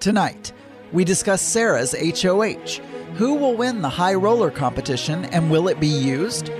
[0.00, 0.52] Tonight,
[0.92, 2.80] we discuss Sarah's HOH.
[3.16, 6.50] Who will win the high roller competition and will it be used?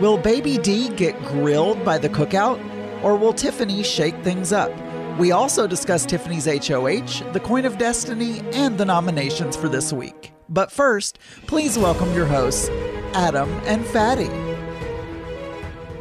[0.00, 2.58] Will Baby D get grilled by the cookout?
[3.04, 4.72] Or will Tiffany shake things up?
[5.16, 10.32] We also discuss Tiffany's HOH, the Coin of Destiny, and the nominations for this week.
[10.48, 12.68] But first, please welcome your hosts,
[13.14, 14.28] Adam and Fatty.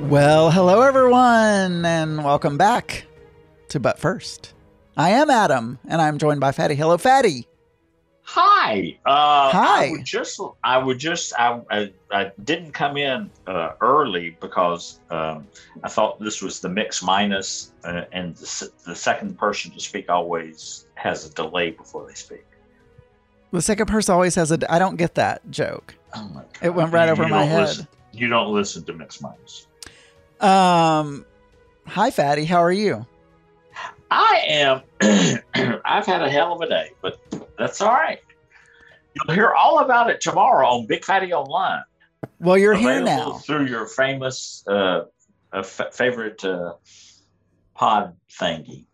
[0.08, 3.06] Well, hello everyone, and welcome back
[3.70, 4.56] to But First.
[4.98, 6.74] I am Adam, and I'm joined by Fatty.
[6.76, 7.48] Hello, Fatty.
[8.24, 8.98] Hi.
[9.06, 9.86] Uh, Hi.
[9.86, 15.00] I would just, I would just, I, I, I didn't come in uh, early because
[15.12, 15.48] um,
[15.84, 20.10] I thought this was the mix minus, uh, and the, the second person to speak
[20.10, 22.44] always has a delay before they speak.
[23.52, 24.60] The second person always has a.
[24.70, 25.96] I don't get that joke.
[26.14, 26.50] Oh my God.
[26.62, 27.62] It went right You- over you my head.
[27.62, 29.68] Listen, you don't listen to mix minus.
[30.42, 31.26] Um,
[31.86, 32.44] hi, Fatty.
[32.44, 33.06] How are you?
[34.10, 34.82] I am.
[35.86, 37.20] I've had a hell of a day, but
[37.58, 38.20] that's all right.
[39.16, 41.84] You'll hear all about it tomorrow on Big Fatty Online.
[42.40, 43.34] Well, you're here now.
[43.34, 45.04] through your famous uh, uh,
[45.56, 46.74] f- favorite uh,
[47.76, 48.86] pod thingy.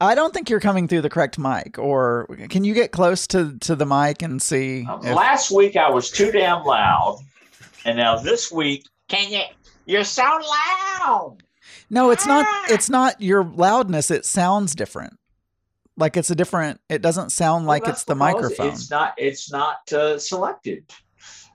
[0.00, 1.78] I don't think you're coming through the correct mic.
[1.78, 4.86] Or can you get close to to the mic and see?
[4.88, 7.18] Uh, if- Last week I was too damn loud,
[7.84, 9.42] and now this week, can you?
[9.86, 11.38] You're so loud.
[11.90, 12.46] No, it's not.
[12.48, 12.64] Ah!
[12.70, 14.10] It's not your loudness.
[14.10, 15.18] It sounds different.
[15.96, 16.80] Like it's a different.
[16.88, 18.68] It doesn't sound like Well, it's the microphone.
[18.68, 19.14] It's not.
[19.16, 20.90] It's not uh, selected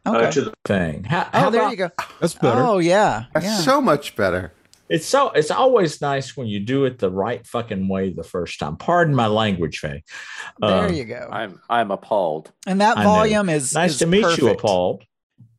[0.06, 0.32] uh, Okay.
[0.32, 1.04] to the thing.
[1.04, 1.90] How, oh, how there about- you go.
[2.20, 2.62] That's better.
[2.62, 3.58] Oh yeah, That's yeah.
[3.58, 4.54] so much better.
[4.90, 8.60] It's so it's always nice when you do it the right fucking way the first
[8.60, 8.76] time.
[8.76, 10.04] Pardon my language, Faye.
[10.60, 11.30] there Um, you go.
[11.32, 12.52] I'm I'm appalled.
[12.68, 13.10] And that I know.
[13.10, 14.62] volume is Nice is to meet you, perfect.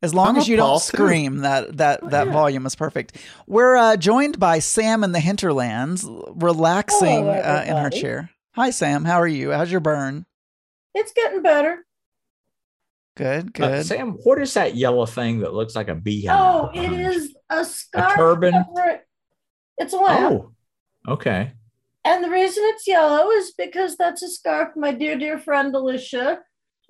[0.03, 0.09] Paul.
[0.09, 0.87] As long I'm as you don't appalled, too.
[0.97, 2.33] scream, that that that yeah.
[2.33, 3.17] volume is perfect.
[3.47, 6.05] We're uh, joined by Sam in the hinterlands,
[6.35, 8.31] relaxing Hello, uh, in her chair.
[8.55, 9.05] Hi, Sam.
[9.05, 9.51] How are you?
[9.53, 10.27] How's your burn?
[10.95, 11.87] It's getting better.
[13.17, 13.87] Good, Uh, good.
[13.87, 16.39] Sam, what is that yellow thing that looks like a beehive?
[16.39, 18.13] Oh, it is a scarf.
[18.13, 18.55] A turban?
[18.55, 19.07] over it.
[19.79, 20.33] It's a lamp.
[21.07, 21.53] Oh, okay.
[22.05, 26.41] And the reason it's yellow is because that's a scarf my dear, dear friend Alicia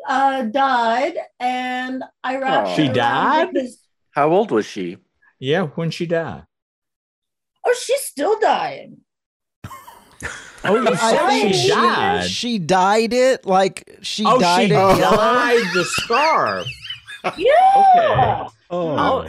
[0.08, 1.14] uh, died.
[1.40, 2.76] And I wrapped Oh.
[2.76, 3.52] She died?
[3.52, 3.78] because-
[4.12, 4.98] How old was she?
[5.38, 6.44] Yeah, when she died.
[7.66, 8.98] oh, she's still dying.
[10.64, 12.24] Oh, you I said think she died.
[12.30, 15.16] She dyed it like she oh, dyed she it yellow.
[15.16, 16.66] dyed the scarf.
[17.36, 18.46] Yeah.
[18.74, 19.26] Oh,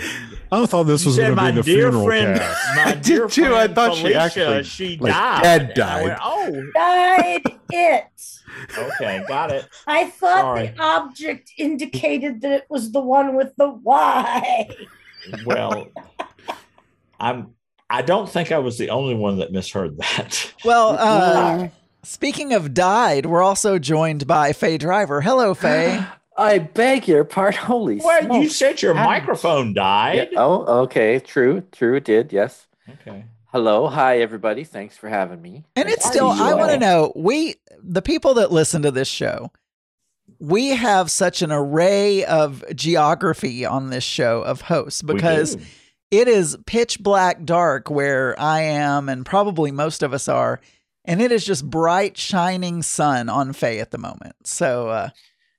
[0.51, 2.75] I thought this was going to my be the dear funeral friend, cast.
[2.77, 3.45] my I did dear too.
[3.55, 5.43] I friend thought she actually, she like, died.
[5.43, 6.03] dead And I died.
[6.03, 8.39] went, oh, Died it.
[8.77, 9.67] okay, got it.
[9.85, 10.67] I thought Sorry.
[10.67, 14.69] the object indicated that it was the one with the Y.
[15.45, 15.87] Well,
[17.19, 17.55] I'm.
[17.89, 20.53] I don't think I was the only one that misheard that.
[20.65, 21.67] Well, uh,
[22.03, 25.21] speaking of died, we're also joined by Faye Driver.
[25.21, 26.03] Hello, Faye.
[26.37, 27.59] I beg your pardon.
[27.63, 30.29] Holy Well, you said your How- microphone Yeah, died.
[30.35, 31.19] Oh, okay.
[31.19, 31.61] True.
[31.71, 31.95] True.
[31.95, 32.33] It did.
[32.33, 32.67] Yes.
[32.89, 33.25] Okay.
[33.51, 33.87] Hello.
[33.87, 34.63] Hi, everybody.
[34.63, 35.63] Thanks for having me.
[35.75, 36.79] And it's to still, see you I want to all.
[36.79, 39.51] know, we, the people that listen to this show,
[40.39, 45.63] we have such an array of geography on this show of hosts We because do.
[46.09, 50.59] it is pitch black dark where I am and probably most of us are.
[51.05, 54.35] And it is just bright, shining sun on Faye at the moment.
[54.45, 55.09] So, uh,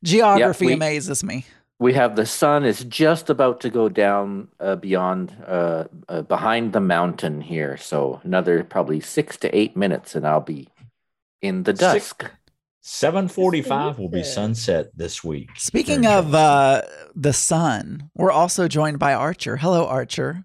[0.04, 1.46] geography we- amazes me.
[1.80, 6.72] We have the sun is just about to go down uh, beyond, uh, uh, behind
[6.72, 7.76] the mountain here.
[7.76, 10.68] So another probably six to eight minutes, and I'll be
[11.42, 12.30] in the Six- dusk.
[12.80, 14.34] 745 will be Yes, it is.
[14.34, 15.48] sunset this week.
[15.56, 16.82] Speaking of uh,
[17.16, 19.56] the sun, we're also joined by Archer.
[19.56, 20.44] Hello, Archer.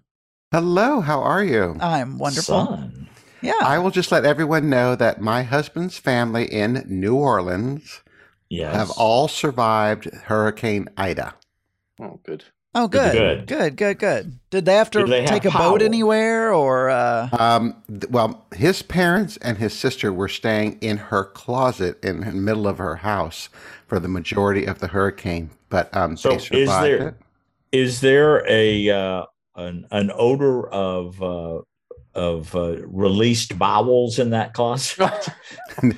[0.50, 1.76] Hello, how are you?
[1.80, 2.66] I'm wonderful.
[2.66, 3.08] Sun.
[3.40, 3.52] Yeah.
[3.62, 8.02] I will just let everyone know that my husband's family in New Orleans
[8.50, 8.74] Yes.
[8.74, 11.34] have all survived Hurricane Ida.
[12.00, 12.44] Oh, good.
[12.74, 13.12] oh, good.
[13.12, 13.46] Good.
[13.46, 14.38] Good, good, good.
[14.50, 15.70] Did they have to Did they have take a power?
[15.70, 20.96] boat anywhere or uh Um, th- well, his parents and his sister were staying in
[20.96, 23.48] her closet in the middle of her house
[23.86, 27.14] for the majority of the hurricane, but um, So they is survived there- it.
[27.72, 31.60] Is there a uh, an an odor of uh,
[32.16, 34.98] of uh, released bowels in that closet?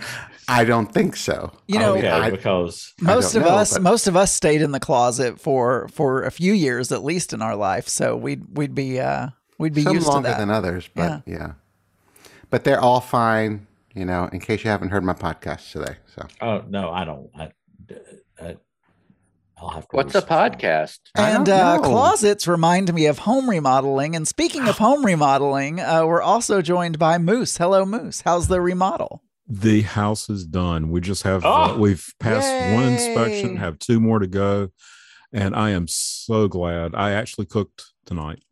[0.52, 1.52] I don't think so.
[1.66, 4.72] You know- okay, I- because most of know, us but- most of us stayed in
[4.72, 7.88] the closet for for a few years at least in our life.
[7.88, 9.28] So we'd we'd be uh
[9.58, 10.38] we'd be some used to longer that.
[10.38, 11.52] than others, but yeah.
[12.50, 15.96] But they're all fine, you know, in case you haven't heard my podcast today.
[16.14, 17.30] So oh no, I don't.
[17.34, 17.50] I,
[18.40, 18.56] I,
[19.58, 19.96] I'll have to.
[19.96, 20.52] What's a listen to it.
[20.58, 20.98] podcast?
[21.14, 24.16] And uh, closets remind me of home remodeling.
[24.16, 27.56] And speaking of home remodeling, uh, we're also joined by Moose.
[27.58, 28.22] Hello, Moose.
[28.22, 29.22] How's the remodel?
[29.48, 30.90] The house is done.
[30.90, 31.52] We just have Oh.
[31.52, 34.68] uh, we've passed one inspection, have two more to go,
[35.32, 36.94] and I am so glad.
[36.94, 38.42] I actually cooked tonight.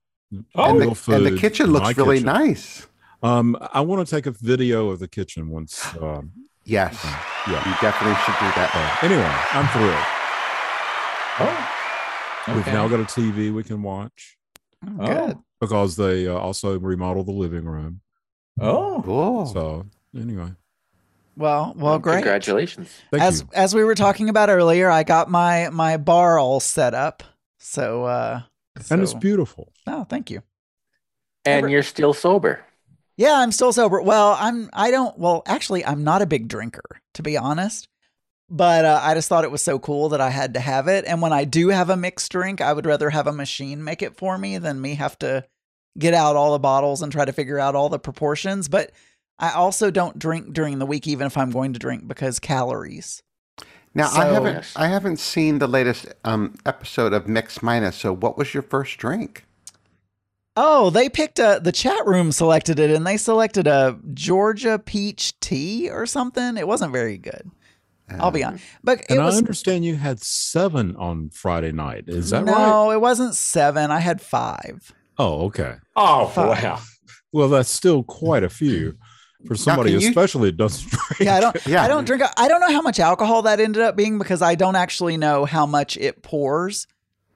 [0.55, 2.27] Oh, and, Real the, and the kitchen looks my really kitchen.
[2.27, 2.87] nice.
[3.23, 5.87] Um, I want to take a video of the kitchen once.
[6.01, 6.33] Um,
[6.65, 7.03] Yes,
[7.49, 7.67] yeah.
[7.67, 8.71] you definitely should do that.
[8.75, 10.07] Uh, anyway, I'm thrilled.
[11.41, 12.73] Oh, We've okay.
[12.73, 14.37] now got a TV we can watch
[14.87, 15.07] Oh.
[15.07, 15.39] Good.
[15.59, 18.03] because they uh, also remodeled the living room.
[18.61, 19.47] Oh, Cool.
[19.47, 20.53] So anyway,
[21.41, 22.17] Well, well, great.
[22.17, 22.95] Congratulations.
[23.11, 23.49] thank as you.
[23.55, 27.23] as we were talking about earlier, I got my my bar all set up.
[27.59, 28.43] So uh
[28.91, 29.73] And it's beautiful.
[29.87, 30.43] Oh, thank you.
[31.47, 32.61] And Ever- you're still sober.
[33.17, 34.03] Yeah, I'm still sober.
[34.03, 37.89] Well, I'm I don't well, actually I'm not a big drinker, to be honest.
[38.51, 41.07] But uh, I just thought it was so cool that I had to have it.
[41.07, 44.03] And when I do have a mixed drink, I would rather have a machine make
[44.03, 45.47] it for me than me have to
[45.99, 48.69] get out all the bottles and try to figure out all the proportions.
[48.69, 48.91] But
[49.41, 53.23] I also don't drink during the week, even if I'm going to drink, because calories.
[53.95, 54.73] Now I haven't Yes.
[54.77, 57.97] I haven't seen the latest um, episode of Mix Minus.
[57.97, 59.47] So what was your first drink?
[60.57, 65.39] Oh, they picked a the chat room selected it and they selected a Georgia peach
[65.41, 66.57] tea or something.
[66.57, 67.51] It wasn't very good.
[68.19, 68.65] I'll be honest.
[68.83, 72.05] But it And I was understand you had seven on Friday night.
[72.09, 72.67] Is that no, right?
[72.67, 73.91] No, it wasn't seven.
[73.91, 74.93] I had five.
[75.17, 75.77] Oh, okay.
[75.97, 76.63] oh, Five.
[76.63, 76.81] wow.
[77.33, 78.97] Well, that's still quite a few
[79.47, 81.21] for somebody, you- especially that doesn't drink.
[81.21, 81.67] Yeah, I don't.
[81.67, 81.83] Yeah.
[81.83, 82.23] I don't drink.
[82.37, 85.45] I don't know how much alcohol that ended up being because I don't actually know
[85.45, 86.87] how much it pours.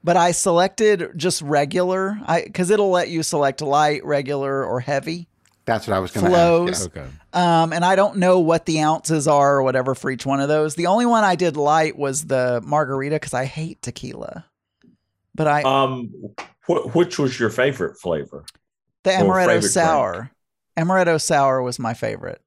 [0.03, 2.19] But I selected just regular.
[2.27, 5.29] I because it'll let you select light, regular, or heavy.
[5.65, 6.71] That's what I was going to Flows.
[6.71, 6.87] ask.
[6.95, 7.07] Okay.
[7.33, 10.49] Um, and I don't know what the ounces are or whatever for each one of
[10.49, 10.75] those.
[10.75, 14.45] The only one I did light was the margarita because I hate tequila.
[15.35, 16.13] But I Um,
[16.69, 18.45] wh- which was your favorite flavor?
[19.05, 20.31] the amaretto favorite sour,
[20.77, 22.41] amaretto sour was my favorite.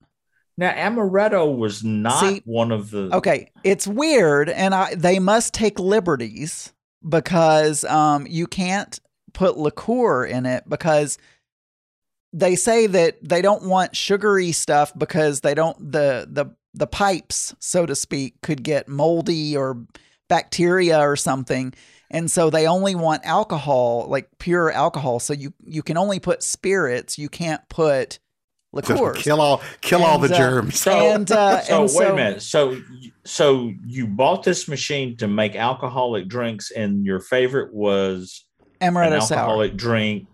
[0.58, 3.10] Now, amaretto was not See, one of the.
[3.14, 6.74] Okay, it's weird, and I they must take liberties
[7.08, 9.00] because um you can't
[9.34, 11.18] put liqueur in it because
[12.34, 17.56] they say that they don't want sugary stuff because they don't the the the pipes
[17.60, 19.86] so to speak could get moldy or
[20.28, 21.74] bacteria or something
[22.10, 26.44] and so they only want alcohol like pure alcohol so you you can only put
[26.44, 28.20] spirits you can't put
[28.76, 30.80] Just liqueurs kill all kill all the And, uh, germs.
[30.80, 32.42] So, and uh so and wait so, a minute.
[32.42, 32.82] So,
[33.26, 38.46] so you bought this machine to make alcoholic drinks, and your favorite was
[38.82, 40.28] an amaretto sour alcoholic drink.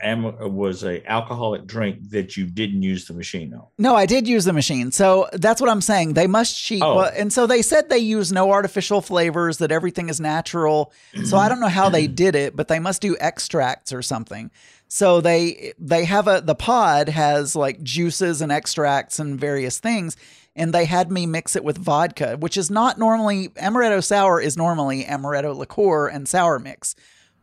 [0.00, 3.66] Am- Was a alcoholic drink that you didn't use the machine on.
[3.78, 4.90] No, I did use the machine.
[4.92, 6.14] So that's what I'm saying.
[6.14, 6.82] They must cheat.
[6.82, 6.96] Oh.
[6.96, 10.92] Well, and so they said they use no artificial flavors, that everything is natural.
[11.24, 14.50] So I don't know how they did it, but they must do extracts or something.
[14.88, 20.16] So they they have a the pod has like juices and extracts and various things
[20.58, 24.56] and they had me mix it with vodka, which is not normally amaretto sour is
[24.56, 26.96] normally amaretto liqueur and sour mix.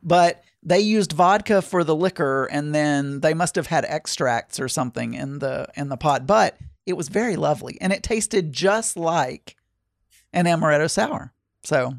[0.03, 4.67] But they used vodka for the liquor and then they must have had extracts or
[4.67, 6.57] something in the in the pot but
[6.87, 9.55] it was very lovely and it tasted just like
[10.33, 11.33] an amaretto sour.
[11.63, 11.93] So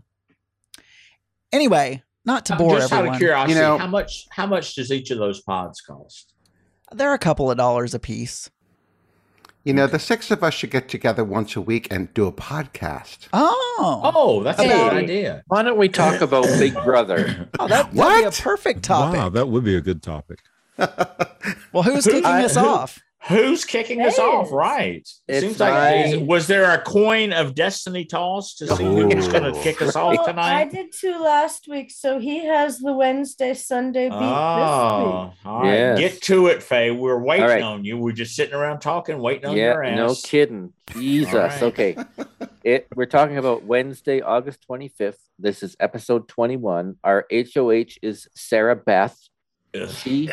[1.52, 3.14] anyway not to bore Just out everyone.
[3.14, 6.32] of curiosity, You know- how much how much does each of those pods cost?
[6.92, 8.48] they're a couple of dollars a piece
[9.66, 12.32] You know, the six of us should get together once a week and do a
[12.32, 13.26] podcast.
[13.32, 15.42] oh Oh, that's a good idea.
[15.48, 17.48] Why don't we talk about Big Brother?
[17.58, 20.38] oh that, that'd be a perfect topic Wow, that would be a good topic.
[20.78, 24.52] well who's kicking I- us who- off Who's kicking us off?
[24.52, 24.98] Right.
[25.26, 28.84] It It's seems like I- is- was there a coin of destiny toss to see
[28.84, 29.62] who's going to Oh.
[29.62, 34.08] kick us off Well, I did two last week, so he has the Wednesday Sunday
[34.08, 34.98] beat this oh,
[35.32, 35.32] week.
[35.44, 35.72] Oh, all right.
[35.74, 35.98] Yes.
[35.98, 36.92] Get to it, Faye.
[36.92, 37.62] We're waiting All right.
[37.62, 37.98] on you.
[37.98, 39.96] We're just sitting around talking, waiting on yeah, your ass.
[39.96, 40.72] no kidding.
[40.96, 41.34] Jesus.
[41.34, 41.62] All right.
[41.62, 41.96] Okay.
[42.64, 45.18] It we're talking about Wednesday, August 25th.
[45.38, 46.96] This is episode 21.
[47.04, 49.16] Our HOH is Sarah Beth.
[49.72, 49.88] Ugh.
[49.88, 50.28] She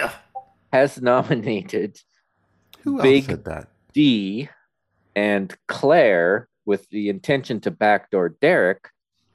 [0.71, 1.99] has nominated
[2.83, 3.67] Who else Big- said that?
[3.93, 4.49] Dee
[5.15, 8.89] and Claire with the intention to backdoor Derek.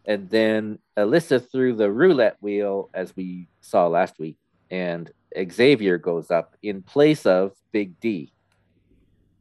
[0.04, 4.36] And then Alyssa threw the roulette wheel, as we saw last week,
[4.70, 5.10] and
[5.50, 8.32] Xavier goes up in place of Big D.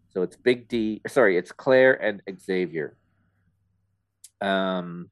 [0.10, 2.98] So it's Big D, sorry, it's Claire and Xavier.
[4.42, 5.10] Um,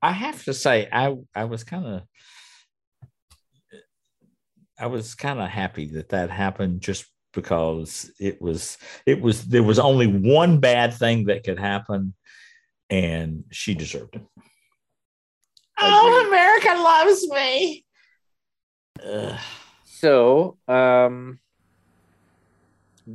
[0.00, 2.02] I have to say, I I was kind of,
[4.78, 9.62] I was kind of happy that that happened, just because it was it was there
[9.62, 12.14] was only one bad thing that could happen,
[12.90, 14.22] and she deserved it.
[15.78, 17.84] Oh, America loves me.
[19.04, 19.38] Ugh.
[19.84, 21.40] so um,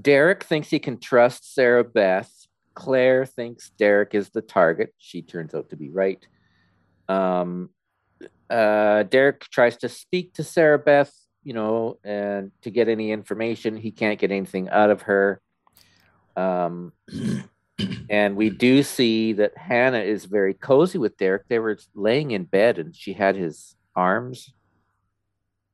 [0.02, 2.32] Derek thinks he can trust Sarah Beth.
[2.76, 4.94] Claire thinks Derek is the target.
[4.98, 6.26] She turns out to be right.
[7.08, 7.72] Um,
[8.50, 11.14] uh, Derek tries to speak to Sarah Beth,
[11.50, 15.42] you know, and to get any information, he can't get anything out of her.
[16.38, 16.94] Um,
[18.10, 21.48] and we do see that Hannah is very cozy with Derek.
[21.48, 24.54] They were laying in bed, and she had his arms.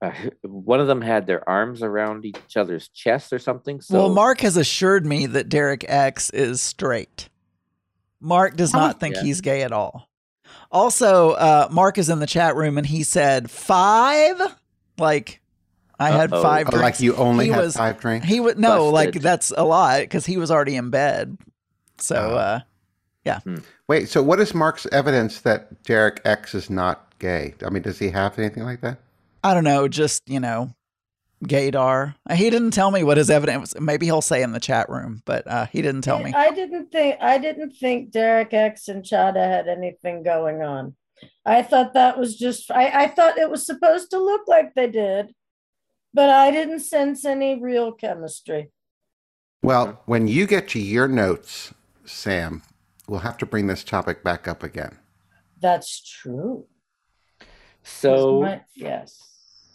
[0.01, 0.13] Uh,
[0.43, 3.81] one of them had their arms around each other's chest or something.
[3.81, 7.27] So well, Mark has assured me that Derek X is straight.
[8.21, 9.23] Mark does not think Yeah.
[9.23, 10.07] he's gay at all.
[10.71, 14.39] Also, uh, Mark is in the chat room and he said five.
[14.97, 15.41] Like,
[15.99, 16.41] I had Uh-oh.
[16.41, 16.83] five Oh, drinks.
[16.83, 18.27] like you only He had was- five drinks?
[18.27, 21.37] He would no, like that's a lot because he was already in bed.
[21.97, 22.35] So, Oh.
[22.37, 22.59] uh,
[23.87, 27.53] Wait, so what is Mark's evidence that Derek X is not gay?
[27.65, 28.99] I mean, does he have anything like that?
[29.43, 30.71] I don't know, just you know,
[31.43, 32.15] gaydar.
[32.33, 33.73] He didn't tell me what his evidence.
[33.73, 33.81] was.
[33.81, 36.33] Maybe he'll say in the chat room, but uh, he didn't tell me.
[36.33, 40.95] I didn't think I didn't think Derek X and Chaddha had anything going on.
[41.45, 44.87] I thought that was just I, I thought it was supposed to look like they
[44.89, 45.33] did,
[46.15, 48.71] but I didn't sense any real chemistry.
[49.61, 51.73] Well, when you get to your notes,
[52.05, 52.61] Sam,
[53.07, 54.97] we'll have to bring this topic back up again.
[55.61, 56.67] That's true.
[57.83, 59.19] so My- yes.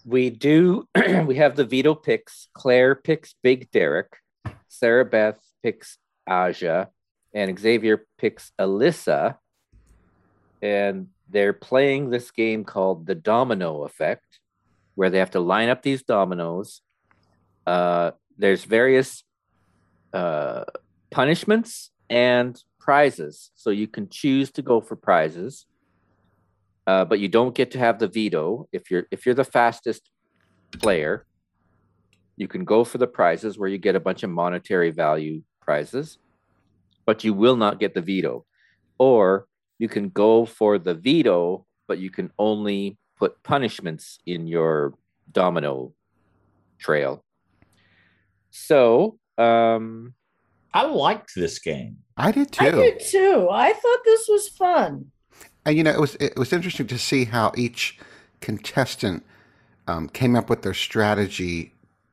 [0.07, 0.89] we do
[1.27, 4.17] we have the veto picks claire picks big derek
[4.69, 6.89] sarah beth picks azah
[7.35, 9.37] and xavier picks alyssa
[10.63, 14.40] and they're playing this game called the domino effect
[14.95, 16.83] where they have to line up these dominoes.
[17.67, 19.25] Uh, there's various
[20.13, 20.65] uh,
[21.11, 23.51] punishments and prizes.
[23.55, 25.67] So you can choose to go for prizes
[26.91, 28.69] uh, but you don't get to have the veto.
[28.73, 30.11] If you're if you're the fastest
[30.79, 31.25] player
[32.37, 36.19] you can go for the prizes where you get a bunch of monetary value prizes
[37.05, 38.45] but you will not get the veto.
[38.99, 39.47] Or
[39.79, 44.95] you can go for the veto but you can only put punishments in your
[45.31, 45.93] domino
[46.79, 47.23] trail
[48.51, 50.15] so um
[50.73, 51.97] I liked this game.
[52.17, 52.65] I did too.
[52.65, 53.49] I did too.
[53.51, 55.11] I thought this was fun.
[55.67, 57.99] And you know, it was it was interesting to see how each
[58.41, 59.25] contestant
[59.89, 61.73] um, came up with their strategy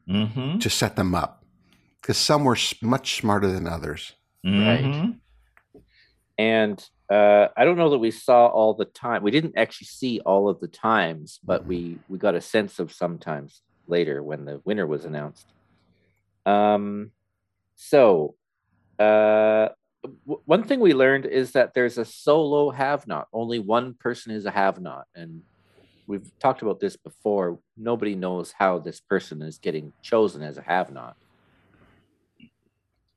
[0.10, 0.58] Mm-hmm.
[0.60, 1.44] to set them up,
[2.02, 4.14] because some were much smarter than others.
[4.46, 5.20] Mhm.
[6.38, 9.24] and uh, I don't know that we saw all the time.
[9.24, 12.92] We didn't actually see all of the times, but we we got a sense of
[12.92, 15.46] sometimes later when the winner was announced.
[16.46, 17.12] Um,
[17.76, 18.36] so
[19.00, 19.70] uh,
[20.04, 23.28] w- one thing we learned is that there's a solo have-not.
[23.32, 25.42] Only one person is a have-not, and
[26.08, 27.60] we've talked about this before.
[27.78, 31.16] Nobody knows how this person is getting chosen as a have-not.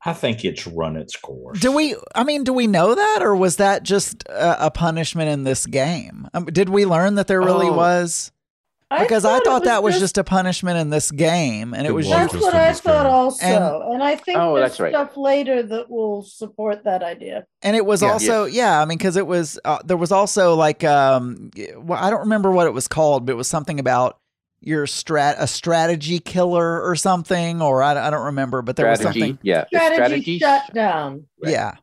[0.04, 1.61] I think it's run its course.
[1.61, 1.95] Do we?
[2.14, 5.66] I mean, do we know that, or was that just a, a punishment in this
[5.66, 6.26] game?
[6.33, 7.75] Um, did we learn that there really Oh.
[7.75, 8.33] was?
[8.99, 11.92] Because I thought, it that was just, a punishment in this game, and it, It
[11.92, 13.12] was was just That's what I thought game.
[13.12, 14.90] also, and, I think Oh, there's that's right.
[14.92, 17.45] stuff later that will support that idea.
[17.62, 18.11] and it was Yeah.
[18.11, 18.80] also yeah.
[18.83, 22.50] I mean, because it was uh, there was also like um, well, I don't remember
[22.50, 24.19] what it was called, but it was something about
[24.61, 29.00] your strat a strategy killer or something, or I, I don't remember, but there was
[29.00, 29.38] strategy, something.
[29.43, 31.26] yeah, the Strategy, shut down.
[31.43, 31.52] Right.
[31.52, 31.75] Yeah,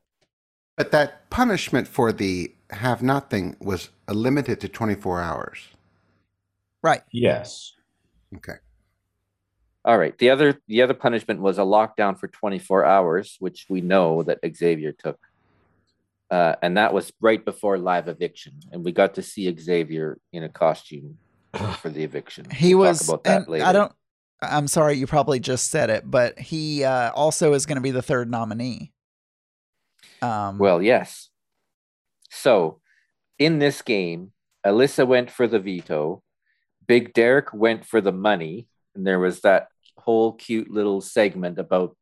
[0.76, 5.60] But that punishment for the have not thing was uh, limited to 24 hours.
[6.84, 7.02] right.
[7.12, 7.74] Yes.
[8.36, 8.56] Okay.
[9.86, 10.18] All right.
[10.18, 14.40] The other the other punishment was a lockdown for 24 hours, which we know that
[14.56, 15.18] Xavier took.
[16.30, 20.44] Uh, and that was right before live eviction, and we got to see Xavier in
[20.44, 21.18] a costume
[21.80, 22.50] for the eviction.
[22.50, 23.00] He We'll was.
[23.00, 23.66] talk about that and later.
[23.66, 23.92] I don't.
[24.42, 27.90] I'm sorry, you probably just said it, but he uh, also is going to be
[27.92, 28.92] the third nominee.
[30.22, 31.30] Um, Well, yes.
[32.30, 32.80] So,
[33.40, 34.32] in this game,
[34.66, 36.22] Alyssa went for the veto.
[36.88, 41.98] Big Derek went for the money, and there was that whole cute little segment about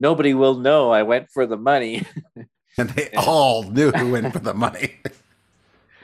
[0.00, 2.04] nobody will know I went for the money.
[2.78, 5.00] And they all knew who went for the money.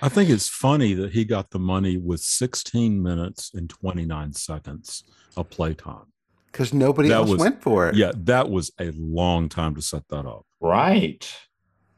[0.03, 5.05] I think it's funny that he got the money with 16 minutes and 29 seconds
[5.37, 6.13] of playtime.
[6.53, 7.97] Because nobody That else was- went for it.
[7.97, 10.47] Yeah, that was a long time to set that up.
[10.61, 11.31] Right.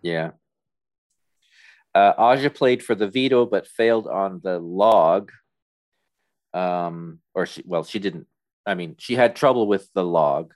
[0.03, 0.33] Yeah.
[1.95, 5.33] Uh, Azah played for the veto, but failed on the log.
[6.55, 8.27] Um, or she, well, she didn't.
[8.67, 10.53] I mean, she had trouble with the log,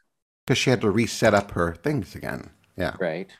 [0.46, 2.50] Because she had to reset up her things again.
[2.76, 2.96] Yeah.
[3.00, 3.30] right?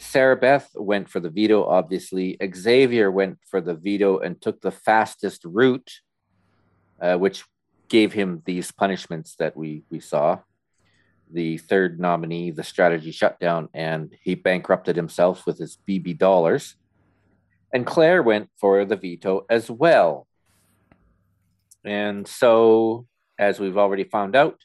[0.00, 2.36] Sarah Beth went for the veto, obviously.
[2.54, 6.00] Xavier went for the veto and took the fastest route,
[7.00, 7.44] uh, which
[7.88, 10.38] gave him these punishments that we we saw.
[11.32, 16.74] the third nominee, the strategy shutdown, and he bankrupted himself with his BB dollars.
[17.72, 20.26] And Claire went for the veto as well.
[21.84, 23.06] And so,
[23.38, 24.58] as we've already found out,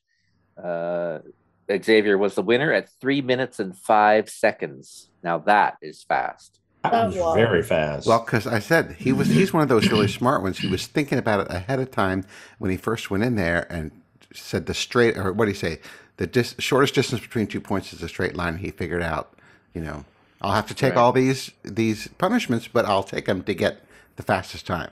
[0.62, 1.20] uh,
[1.70, 5.10] Xavier was the winner at three minutes and five seconds.
[5.24, 6.60] Now that is fast.
[6.84, 8.08] That That was was- very fast.
[8.08, 10.60] Well, because I said he was he's one of those really smart ones.
[10.60, 12.26] He was thinking about it ahead of time
[12.60, 13.92] when he first went in there and
[14.34, 15.80] said the straight or what do you say?
[16.18, 18.58] The dis, shortest distance between two points is a straight line.
[18.58, 19.34] He figured out,
[19.74, 20.06] you know,
[20.42, 21.02] I'll have to take Right.
[21.02, 23.82] all these these punishments, but I'll take them to get
[24.16, 24.92] the fastest time.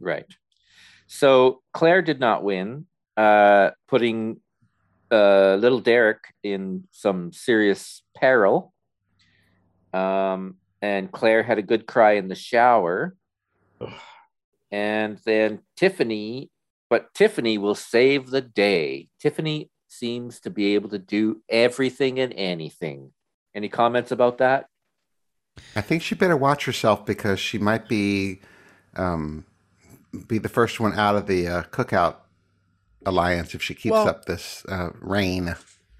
[0.00, 0.26] Right.
[1.06, 4.40] So Claire did not win, uh, putting
[5.12, 8.72] uh, little Derek in some serious peril.
[9.92, 13.14] Um, and Claire had a good cry in the shower.
[13.80, 13.92] Ugh.
[14.70, 16.50] And then Tiffany,
[16.88, 19.08] but Tiffany will save the day.
[19.20, 23.12] Tiffany seems to be able to do everything and anything.
[23.54, 24.66] Any comments about that?
[25.76, 28.40] I think she better watch herself because she might be
[28.96, 29.44] um,
[30.26, 32.16] be the first one out of the uh, cookout
[33.06, 35.54] alliance if she keeps Well- up this uh, reign.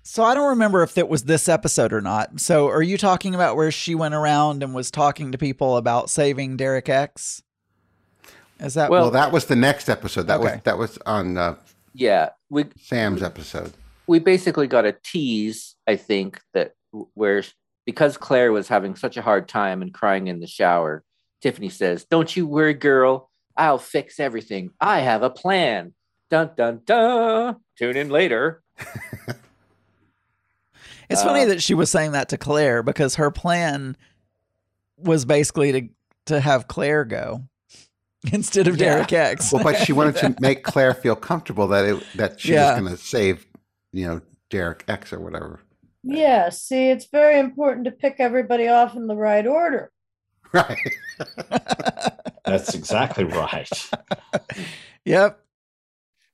[0.04, 2.40] So I don't remember if it was this episode or not.
[2.40, 6.10] So are you talking about where she went around and was talking to people about
[6.10, 7.42] saving Derek X?
[8.60, 10.26] Is that Well- Well, that was the next episode.
[10.26, 10.54] That Okay.
[10.54, 11.54] was that was on uh,
[11.94, 13.72] Yeah, we Sam's episode.
[14.08, 16.72] we basically got a tease, I think, that
[17.14, 17.42] where
[17.86, 21.02] because Claire was having such a hard time and crying in the shower,
[21.40, 23.30] Tiffany says, Don't you worry, girl.
[23.56, 24.70] I'll fix everything.
[24.80, 25.94] I have a plan.
[26.32, 27.56] Dun dun dun.
[27.78, 28.62] Tune in later.
[31.10, 33.98] It's funny Uh, that she was saying that to Claire because her plan
[34.96, 35.88] was basically to
[36.26, 37.42] to have Claire go
[38.32, 38.94] instead of Yeah.
[38.94, 39.52] Derek X.
[39.52, 42.72] Well, but she wanted to make Claire feel comfortable that it that she Yeah.
[42.72, 43.46] was going to save,
[43.92, 45.60] you know, Derek X or whatever.
[46.02, 49.92] Yeah, see, it's very important to pick everybody off in the right order.
[50.50, 50.78] Right.
[52.46, 53.68] That's exactly right.
[55.04, 55.40] yep.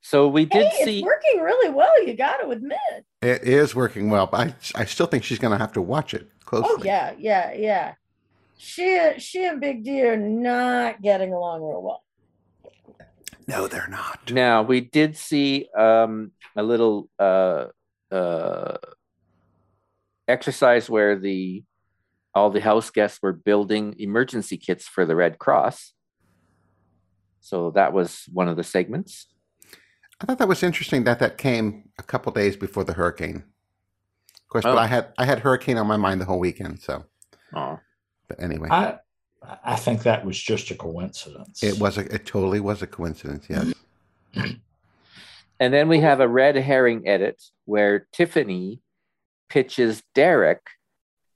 [0.09, 2.79] So we Hey, did it's see working really well, you got to admit.
[3.21, 6.15] It is working well, but I I still think she's going to have to watch
[6.15, 6.71] it closely.
[6.71, 7.95] Oh yeah, yeah, yeah.
[8.57, 12.05] She she and Big D are not getting along real well.
[13.47, 14.31] No, they're not.
[14.33, 17.67] now we did see um a little uh
[18.11, 18.79] uh
[20.27, 21.65] exercise where the
[22.35, 25.93] all the house guests were building emergency kits for the Red Cross.
[27.41, 29.27] So that was one of the segments.
[30.21, 33.45] I thought that was interesting that that came a couple days before the hurricane.
[34.43, 34.73] Of course, Oh.
[34.75, 36.81] but I had I had hurricane on my mind the whole weekend.
[36.81, 37.05] So,
[37.55, 37.79] Oh.
[38.29, 38.99] but anyway, I
[39.65, 41.63] I think that was just a coincidence.
[41.63, 43.47] it was a it totally was a coincidence.
[43.49, 43.73] Yes.
[45.61, 48.81] And then we have a red herring edit where Tiffany
[49.49, 50.61] pitches Derek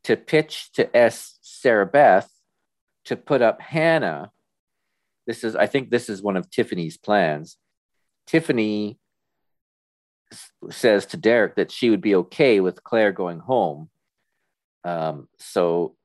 [0.05, 1.39] to pitch to S.
[1.43, 2.31] Sarah Beth
[3.07, 4.31] to put up Hannah.
[5.27, 7.57] This is, I think, this is one of Tiffany's plans.
[8.27, 8.99] Tiffany
[10.71, 13.91] says to Derek that she would be okay with Claire going home.
[14.85, 15.97] Um, so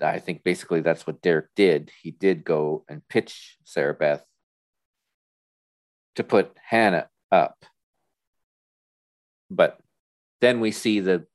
[0.00, 1.90] I think basically that's what Derek did.
[2.02, 4.24] He did go and pitch Sarah Beth
[6.16, 7.64] to put Hannah up.
[9.50, 9.78] But
[10.40, 11.26] then we see the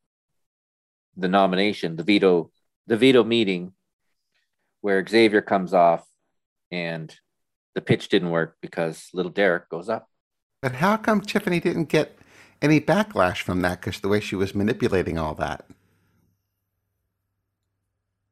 [1.17, 2.51] the nomination, the veto,
[2.87, 3.73] the veto meeting
[4.79, 6.05] where Xavier comes off
[6.71, 7.13] and
[7.75, 10.09] the pitch didn't work because little Derek goes up.
[10.61, 12.17] But how come Tiffany didn't get
[12.61, 13.81] any backlash from that?
[13.81, 15.65] Because the way she was manipulating all that.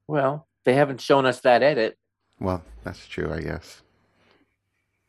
[0.08, 1.98] Well, they haven't shown us that edit.
[2.40, 3.82] Well, that's true, I guess.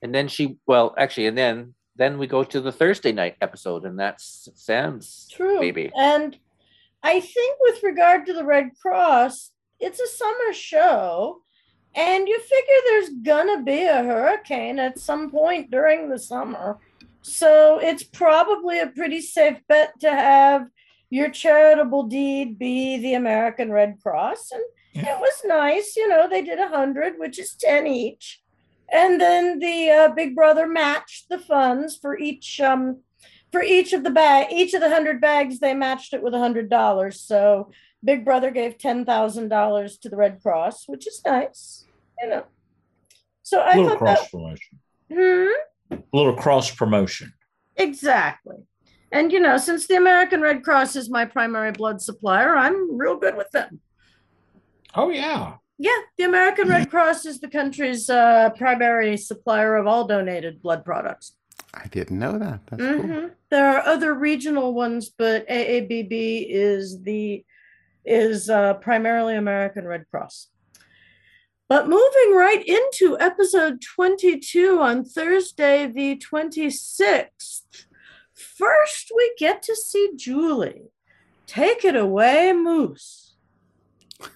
[0.02, 3.84] And then she well, actually, and then then we go to the Thursday night episode,
[3.84, 5.60] and that's Sam's True.
[5.60, 5.92] baby.
[5.94, 6.38] And
[7.02, 11.42] I think with regard to the Red Cross, it's a summer show.
[11.94, 16.78] And you figure there's gonna be a hurricane at some point during the summer.
[17.22, 20.66] So it's probably a pretty safe bet to have
[21.10, 24.52] your charitable deed be the American Red Cross.
[24.52, 24.62] And
[24.94, 25.14] Yeah.
[25.14, 28.42] it was nice, you know, they did a hundred, which is 10 each.
[28.92, 33.02] And then the uh, Big Brother matched the funds for each um,
[33.52, 36.38] for each of the bag each of the hundred bags they matched it with a
[36.38, 37.70] hundred dollars so
[38.04, 41.86] big brother gave ten thousand dollars to the red cross which is nice
[42.20, 42.44] you know
[43.42, 44.30] so i thought cross that
[45.12, 45.48] hmm,
[45.90, 47.32] A little cross promotion.
[47.76, 48.56] exactly
[49.12, 53.16] and you know since the american red cross is my primary blood supplier i'm real
[53.16, 53.80] good with them
[54.94, 55.54] Oh yeah.
[55.78, 60.84] yeah the american red cross is the country's uh, primary supplier of all donated blood
[60.84, 61.34] products
[61.72, 62.66] I didn't know that.
[62.66, 63.04] That's cool.
[63.04, 63.30] Mhm.
[63.48, 67.44] There are other regional ones, but AABB is the
[68.04, 70.48] is uh, primarily American Red Cross.
[71.70, 77.86] But moving right into episode 22 on Thursday, the 26th,
[78.34, 80.90] first we get to see Julie.
[81.46, 83.19] Take it away, Moose.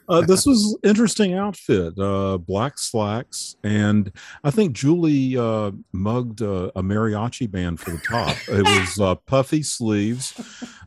[0.09, 6.71] Uh, this was interesting outfit, uh, black slacks, and I think Julie uh, mugged a
[6.77, 8.37] mariachi band for the top.
[8.49, 10.35] It was uh, puffy sleeves,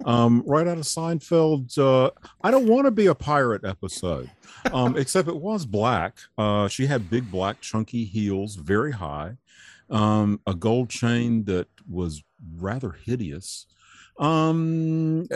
[0.06, 1.78] um, right out of Seinfeld.
[1.78, 2.12] Uh,
[2.44, 4.30] I don't want to be a pirate episode,
[4.72, 6.18] um, except it was black.
[6.38, 9.38] Uh, she had big black chunky heels, very high,
[9.90, 12.24] um, a gold chain that was
[12.58, 13.66] rather hideous.
[14.20, 15.28] Um,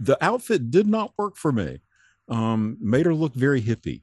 [0.00, 1.80] the outfit did not work for me
[2.28, 4.02] um, made her look very hippie.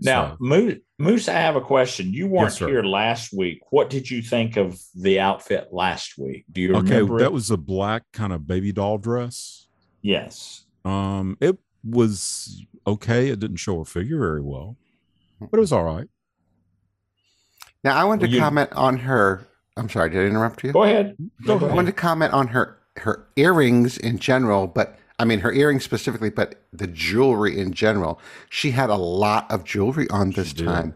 [0.00, 2.12] Now, So, Moose, Moose, I have a question.
[2.12, 2.68] You weren't sir.
[2.68, 3.60] here last week.
[3.70, 6.44] What did you think of the outfit last week?
[6.50, 7.18] Do you okay, remember?
[7.20, 9.68] that was a black kind of baby doll dress.
[10.02, 10.64] yes.
[10.84, 13.28] Um, it was okay.
[13.28, 14.76] It didn't show her figure very well,
[15.40, 16.08] but it was all right.
[17.82, 19.46] Now, I wanted Well, to you- comment on her.
[19.76, 20.72] I'm sorry, did I interrupt you?
[20.72, 21.16] Go ahead.
[21.44, 21.70] Go I ahead.
[21.74, 26.30] wanted to comment on her her earrings in general, but I mean her earrings specifically,
[26.30, 28.20] but the jewelry in general.
[28.50, 30.94] She had a lot of jewelry on this time,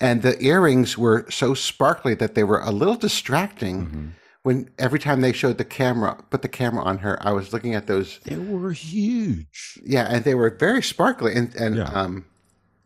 [0.00, 3.86] and the earrings were so sparkly that they were a little distracting.
[3.86, 4.10] Mhm.
[4.42, 7.74] When every time they showed the camera, put the camera on her, I was looking
[7.74, 8.18] at those.
[8.24, 9.78] They were huge.
[9.84, 11.84] Yeah, and they were very sparkly, and and Yeah.
[11.84, 12.24] um,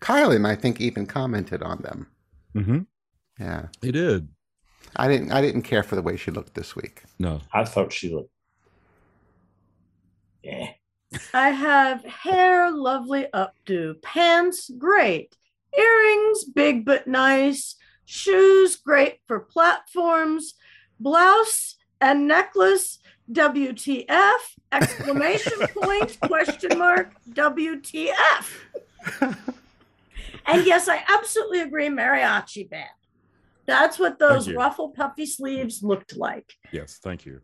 [0.00, 2.08] Kyland, I think, even commented on them.
[2.52, 2.78] hmm
[3.38, 4.28] Yeah, They did.
[4.96, 5.32] I didn't.
[5.32, 7.02] I didn't care for the way she looked this week.
[7.18, 8.30] No, I thought she looked.
[10.44, 10.70] Yeah.
[11.32, 15.36] I have hair, lovely updo, pants, great,
[15.76, 20.54] earrings, big but nice, shoes, great for platforms,
[21.00, 22.98] blouse and necklace,
[23.32, 24.38] WTF,
[24.72, 28.58] exclamation point, question mark, WTF.
[29.20, 32.88] and yes, I absolutely agree, mariachi band.
[33.66, 36.52] That's what those ruffle puffy sleeves looked like.
[36.70, 37.40] yes, thank you.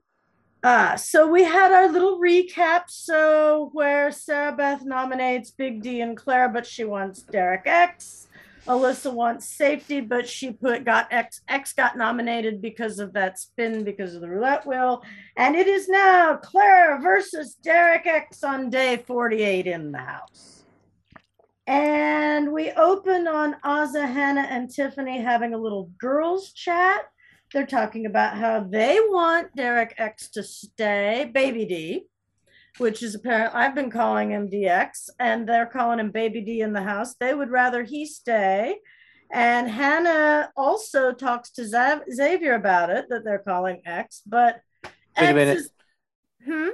[0.63, 2.83] Uh, so we had our little recap.
[2.89, 8.29] So where Sarah Beth nominates Big D and Claire, but she wants Derek X.
[8.67, 13.85] Alyssa wants safety, but she put got X X got nominated because of that spin
[13.85, 15.03] because of the roulette wheel.
[15.37, 20.63] And it is now Claire versus Derek X on day 48 in the house.
[21.67, 27.03] And we open on Azah, Hannah, and Tiffany having a little girls' chat.
[27.53, 32.05] They're talking about how they want Derek X to stay, Baby D,
[32.79, 36.73] which is apparently I've been calling him DX, and they're calling him Baby D in
[36.73, 37.15] the house.
[37.15, 38.77] They would rather he stay.
[39.33, 44.93] And Hannah also talks to Zav- Xavier about it that they're calling X, but Wait
[45.31, 45.59] a minute.
[45.59, 45.71] is-
[46.45, 46.69] hmm?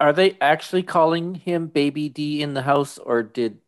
[0.00, 3.58] Are they actually calling him Baby D in the house, or did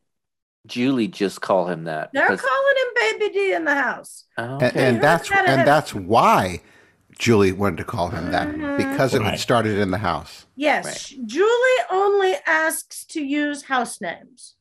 [0.67, 2.11] Julie just call him that?
[2.13, 4.25] They're Because- calling him Baby D in the house.
[4.39, 4.89] Oh, and, okay.
[4.89, 6.61] and that's that and that's why
[7.19, 8.77] Julie wanted to call him that Mhm.
[8.77, 9.31] because it Right.
[9.33, 10.47] had started in the house.
[10.57, 14.55] Yes, Julie only asks to use house names.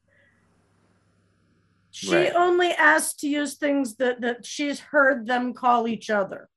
[1.92, 2.34] She Right.
[2.36, 6.50] only asks to use things that, that she's heard them call each other.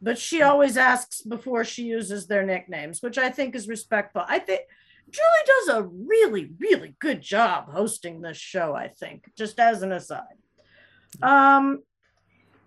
[0.00, 4.24] But she always asks before she uses their nicknames, which I think is respectful.
[4.26, 4.62] I think
[5.10, 9.92] Julie does a really, really good job hosting this show, I think, just as an
[9.92, 10.22] aside.
[11.22, 11.82] Um,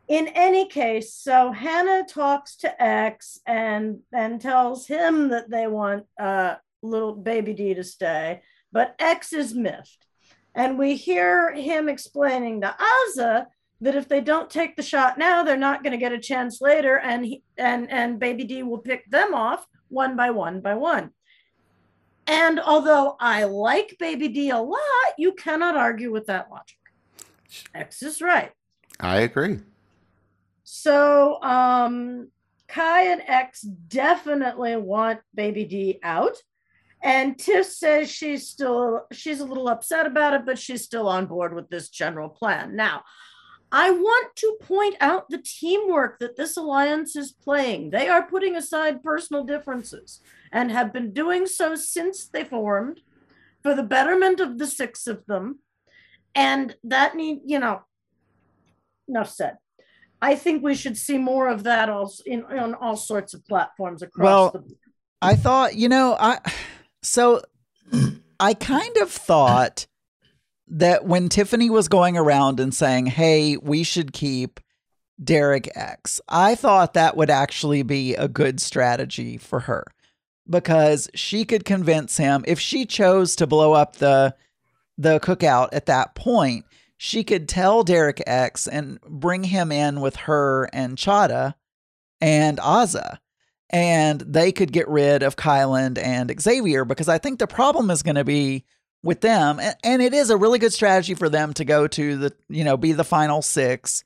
[0.08, 6.06] in any case, so Hannah talks to X and and tells him that they want
[6.20, 10.08] uh, little baby D to stay, but X is miffed,
[10.56, 13.46] and we hear him explaining to Azah
[13.82, 16.60] that if they don't take the shot now, they're not going to get a chance
[16.60, 20.74] later, and he, and and baby D will pick them off one by one by
[20.74, 21.12] one.
[22.30, 24.80] And although I like baby D a lot,
[25.18, 26.78] you cannot argue with that logic.
[27.74, 28.52] X is right.
[29.00, 29.62] I agree.
[30.64, 32.30] So um
[32.68, 36.38] Kai and X definitely want baby D out.
[37.02, 41.26] And Tiff says she's still she's a little upset about it, but she's still on
[41.26, 42.76] board with this general plan.
[42.76, 43.06] Now,
[43.72, 47.90] I want to point out the teamwork that this alliance is playing.
[47.90, 53.02] They are putting aside personal differences and have been doing so since they formed
[53.62, 55.60] for the betterment of the six of them.
[56.36, 57.82] And that need, you know,
[59.08, 59.58] enough said.
[60.22, 64.02] I think we should see more of that also in on all sorts of platforms
[64.02, 64.76] across Well, the
[65.22, 66.40] I thought, you know, I
[67.02, 67.42] so
[68.40, 69.88] I kind of thought
[70.68, 74.60] that when Tiffany was going around and saying, "Hey, we should keep
[75.24, 76.22] Derek X.
[76.28, 79.86] I thought that would actually be a good strategy for her
[80.50, 84.36] because she could convince him if she chose to blow up the
[84.98, 86.66] the cookout at that point,
[86.98, 91.56] she could tell Derek X and bring him in with her and Chaddha
[92.20, 93.20] and Azah.
[93.70, 98.04] And they could get rid of Kyland and Xavier because I think the problem is
[98.04, 98.66] going to be
[99.04, 99.60] with them.
[99.60, 102.66] And, and it is a really good strategy for them to go to the, you
[102.66, 104.04] know, be the final six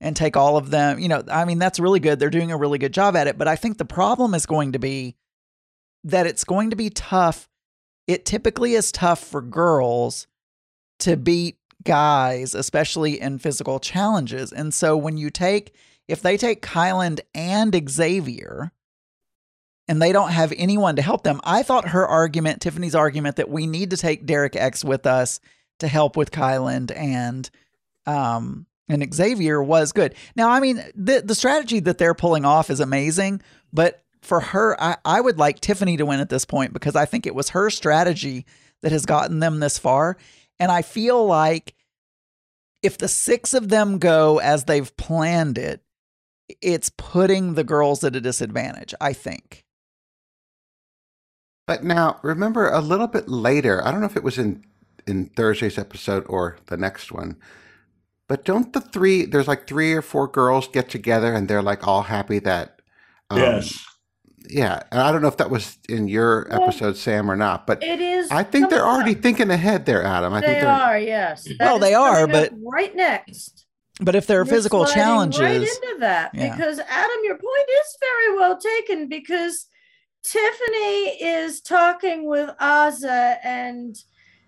[0.00, 0.98] and take all of them.
[1.00, 2.20] You know, I mean, that's really good.
[2.20, 3.38] They're doing a really good job at it.
[3.38, 5.16] But I think the problem is going to be
[6.06, 7.48] that it's going to be tough.
[8.06, 10.26] It typically is tough for girls
[11.00, 14.52] to beat guys, especially in physical challenges.
[14.52, 15.74] And so when you take,
[16.06, 18.72] if they take Kyland and Xavier,
[19.88, 23.50] and they don't have anyone to help them, I thought her argument, Tiffany's argument, that
[23.50, 25.40] we need to take Derek X with us
[25.80, 27.50] to help with Kyland and
[28.06, 30.14] um and Xavier was good.
[30.36, 33.42] Now, I mean, the the strategy that they're pulling off is amazing,
[33.72, 37.06] but for her, I, I would like Tiffany to win at this point because I
[37.06, 38.44] think it was her strategy
[38.82, 40.16] that has gotten them this far.
[40.58, 41.74] And I feel like
[42.82, 45.82] if the six of them go as they've planned it,
[46.60, 49.64] it's putting the girls at a disadvantage, I think.
[51.66, 54.64] But now, remember a little bit later, I don't know if it was in
[55.06, 57.36] in Thursday's episode or the next one,
[58.28, 61.86] but don't the three there's like three or four girls get together and they're like
[61.86, 62.82] all happy that
[63.30, 63.84] um, yes.
[64.48, 67.66] Yeah, and I don't know if that was in your Well, episode, Sam, or not,
[67.66, 68.30] but It is.
[68.30, 69.22] I think they're coming already up.
[69.22, 70.32] thinking ahead there, Adam.
[70.32, 71.44] I think They they're yes.
[71.48, 71.56] Mm-hmm.
[71.58, 73.64] That Well, they are, but- right next.
[74.00, 76.54] But if there are We're physical challenges, right into that Yeah.
[76.54, 79.66] because Adam, your point is very well taken because
[80.22, 83.96] Tiffany is talking with Azah and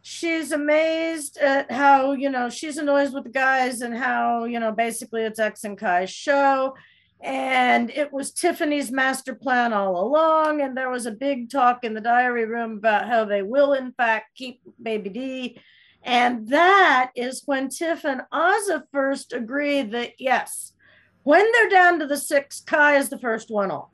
[0.03, 4.73] she's amazed at how you know she's annoyed with the guys and how you know
[4.73, 6.75] basically it's X and Kai's show.
[7.21, 10.61] And it was Tiffany's master plan all along.
[10.61, 13.93] And there was a big talk in the diary room about how they will, in
[13.93, 15.61] fact, keep Baby D.
[16.03, 20.73] And that is when Tiff and Azah first agreed that yes,
[21.25, 23.91] when they're down to the six, Kai is the first one off.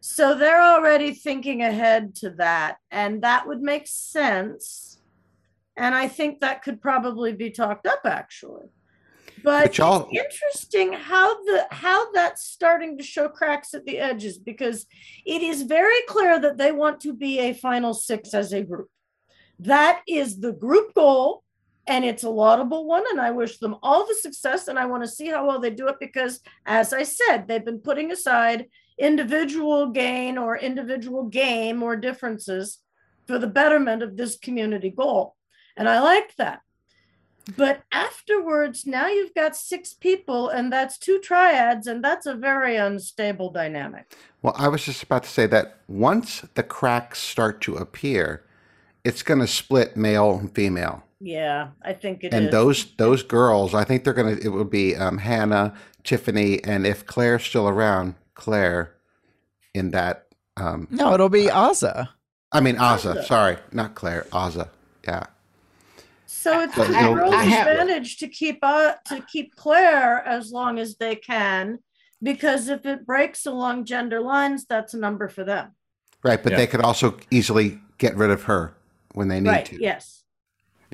[0.00, 2.78] So they're already thinking ahead to that.
[2.90, 5.00] And that would make sense.
[5.76, 8.68] And I think that could probably be talked up actually.
[9.42, 9.76] But it's
[10.12, 14.86] interesting how the how that's starting to show cracks at the edges because
[15.24, 18.88] it is very clear that they want to be a final six as a group.
[19.60, 21.44] That is the group goal,
[21.86, 23.04] and it's a laudable one.
[23.10, 24.68] And I wish them all the success.
[24.68, 27.64] And I want to see how well they do it because, as I said, they've
[27.64, 28.66] been putting aside
[28.98, 32.78] individual gain or individual game or differences
[33.26, 35.36] for the betterment of this community goal.
[35.76, 36.60] And I like that.
[37.56, 42.76] But afterwards, now you've got six people, and that's two triads, and that's a very
[42.76, 44.14] unstable dynamic.
[44.42, 48.44] Well, I was just about to say that once the cracks start to appear,
[49.04, 51.04] it's going to split male and female.
[51.20, 52.38] Yeah, I think it is.
[52.38, 54.42] and those those girls, I think they're going to.
[54.42, 58.94] It will be um, Hannah, Tiffany, and if Claire's still around, Claire,
[59.74, 60.26] in that.
[60.56, 62.08] Um, no, it'll be Azah.
[62.52, 63.16] I mean Azah.
[63.16, 63.24] Azah.
[63.24, 64.26] Sorry, not Claire.
[64.32, 64.70] Azah.
[65.04, 65.24] Yeah.
[66.40, 70.50] So it's But a it'll- girl's I advantage to keep uh, to keep Claire as
[70.50, 71.80] long as they can,
[72.22, 75.72] because if it breaks along gender lines, that's a number for them.
[76.24, 76.58] Right, but Yeah.
[76.58, 78.74] they could also easily get rid of her
[79.12, 79.66] when they need right?
[79.66, 79.78] to.
[79.82, 80.22] Yes.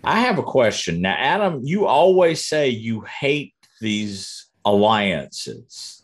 [0.03, 1.01] I have a question.
[1.01, 6.03] Now, Adam, you always say you hate these alliances.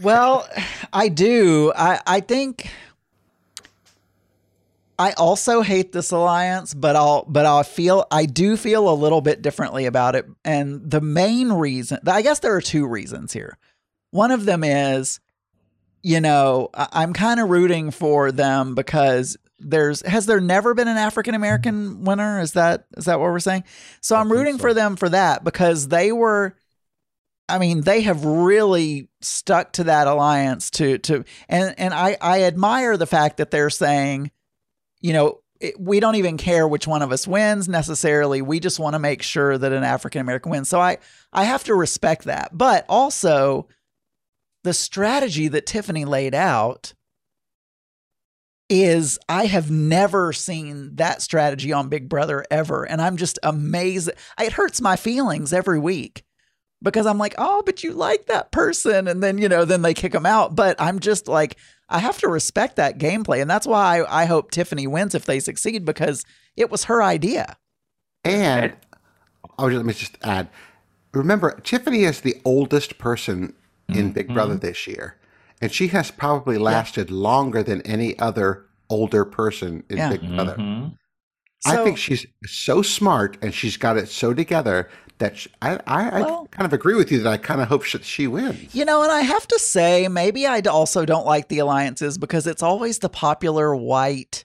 [0.00, 0.48] Well,
[0.92, 1.72] I do.
[1.76, 2.70] I I think
[4.98, 9.20] I also hate this alliance, but I'll but I feel I do feel a little
[9.20, 10.26] bit differently about it.
[10.44, 13.58] And the main reason, I guess there are two reasons here.
[14.10, 15.18] One of them is,
[16.02, 20.98] you know, I'm kind of rooting for them because there's has there never been an
[20.98, 22.40] African American winner?
[22.40, 23.64] Is that is that what we're saying?
[24.00, 24.62] So I I'm rooting so.
[24.62, 26.54] for them for that because they were
[27.48, 32.44] I mean, they have really stuck to that alliance to to and and I I
[32.44, 34.30] admire the fact that they're saying,
[35.02, 38.42] you know, it, we don't even care which one of us wins necessarily.
[38.42, 40.68] We just want to make sure that an African American wins.
[40.68, 40.98] So I
[41.32, 42.56] I have to respect that.
[42.56, 43.68] But also
[44.64, 46.94] the strategy that Tiffany laid out
[48.68, 54.10] is I have never seen that strategy on Big Brother ever and I'm just amazed.
[54.40, 56.24] It hurts my feelings every week
[56.82, 59.06] because I'm like, oh, but you like that person.
[59.06, 60.54] And then, you know, then they kick them out.
[60.56, 61.56] But I'm just like,
[61.92, 63.40] I have to respect that gameplay.
[63.40, 66.24] And that's why I, I hope Tiffany wins if they succeed because
[66.56, 67.56] it was her idea.
[68.24, 68.72] And
[69.58, 70.48] I was let me just add.
[71.12, 73.54] Remember, Tiffany is the oldest person
[73.88, 75.18] in Big Brother this year,
[75.60, 80.10] and she has probably lasted longer than any other older person in Yeah.
[80.10, 80.54] Big Brother.
[80.56, 80.96] Mhm.
[81.66, 84.88] I So- think she's so smart and she's got it so together
[85.22, 87.84] that sh I, I, I kind of agree with you that I kind of hope
[87.84, 88.74] she, she wins.
[88.74, 92.46] You know, and I have to say, maybe I also don't like the alliances because
[92.46, 94.44] it's always the popular white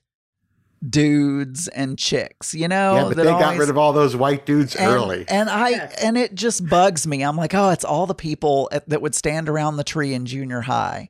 [0.87, 2.95] dudes and chicks, you know?
[2.95, 5.25] yeah, but that they got rid of all those white dudes and, early.
[5.27, 5.95] And I Yes.
[6.03, 7.23] and it just bugs me.
[7.23, 10.25] I'm like, oh, it's all the people at, that would stand around the tree in
[10.27, 11.09] junior high.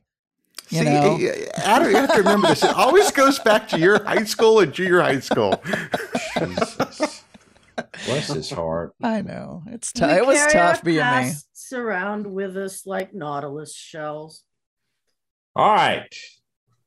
[0.70, 1.18] You See, know?
[1.56, 2.62] Adam, you have to remember this.
[2.62, 5.62] It always goes back to your high school and junior high school.
[6.38, 7.24] Jesus.
[8.06, 8.94] Bless his heart.
[9.02, 10.18] I know it's We tough.
[10.18, 11.02] It was tough our being me.
[11.02, 14.42] pasts around with us like Nautilus shells.
[15.56, 16.14] All right.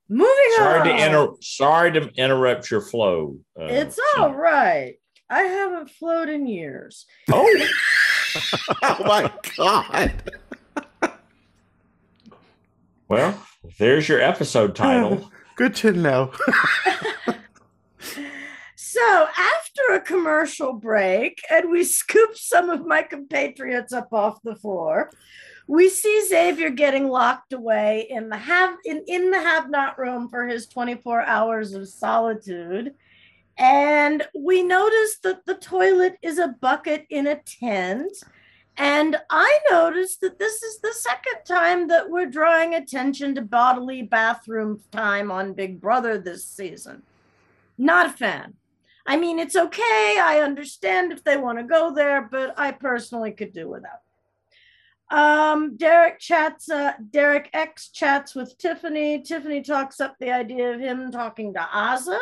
[0.10, 0.86] Moving Sorry on.
[0.98, 3.38] to inter- sorry to interrupt your flow.
[3.60, 4.20] uh, It's Sheena.
[4.20, 4.96] all right.
[5.30, 7.06] I haven't flowed in years.
[7.32, 7.66] Oh,
[8.84, 10.14] oh my God.
[13.08, 13.42] well,
[13.80, 15.32] there's your episode title.
[15.56, 16.32] Good to know.
[18.92, 24.58] So, after a commercial break, and we scoop some of my compatriots up off the
[24.58, 25.10] floor,
[25.66, 30.28] we see Xavier getting locked away in the have in, in the have not room
[30.28, 32.94] for his 24 hours of solitude.
[33.58, 38.12] And we notice that the toilet is a bucket in a tent.
[38.76, 44.02] And I noticed that this is the second time that we're drawing attention to bodily
[44.02, 47.04] bathroom time on Big Brother this season.
[47.78, 48.56] Not a fan.
[49.06, 50.20] I mean, it's okay.
[50.22, 54.02] I understand if they want to go there, but I personally could do without.
[55.12, 56.70] Um, Derek chats.
[56.70, 59.22] Uh, Derek X chats with Tiffany.
[59.22, 62.18] Tiffany talks up the idea of him talking to Azah.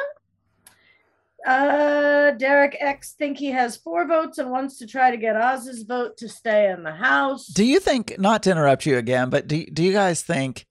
[1.46, 5.84] Uh, Derek X think he has four votes and wants to try to get Oz's
[5.84, 7.48] vote to stay in the house.
[7.48, 10.66] Do you think not to interrupt you again, but do do you guys think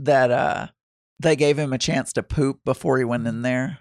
[0.00, 0.66] that uh
[1.18, 3.78] they gave him a chance to poop before he went in there?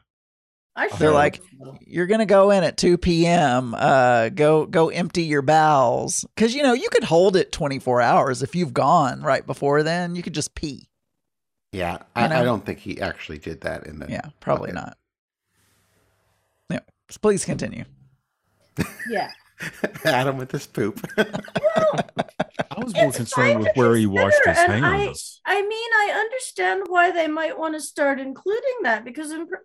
[0.75, 1.41] I They're like.
[1.81, 3.73] You're gonna go in at two p.m.
[3.75, 8.43] Uh, go go empty your bowels because you know you could hold it 24 hours
[8.43, 10.15] if you've gone right before then.
[10.15, 10.89] You could just pee.
[11.71, 12.25] Yeah, I.
[12.25, 14.07] I don't think he actually did that in the.
[14.09, 14.85] Yeah, probably bucket.
[14.87, 14.97] not.
[16.69, 17.85] Yeah, so please continue.
[19.09, 19.31] yeah.
[20.05, 20.99] Adam with his poop.
[21.17, 25.13] I was more concerned with where he washed his consider, and I-
[25.45, 29.55] I mean, I understand why they might want to start including that because, in, pr-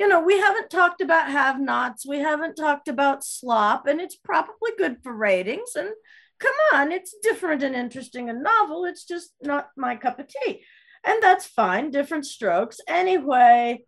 [0.00, 4.16] you know, we haven't talked about have nots, we haven't talked about slop, and it's
[4.16, 5.72] probably good for ratings.
[5.76, 5.90] And
[6.38, 8.86] come on, it's different and interesting and novel.
[8.86, 10.64] It's just not my cup of tea.
[11.04, 12.80] And that's fine, different strokes.
[12.88, 13.84] Anyway,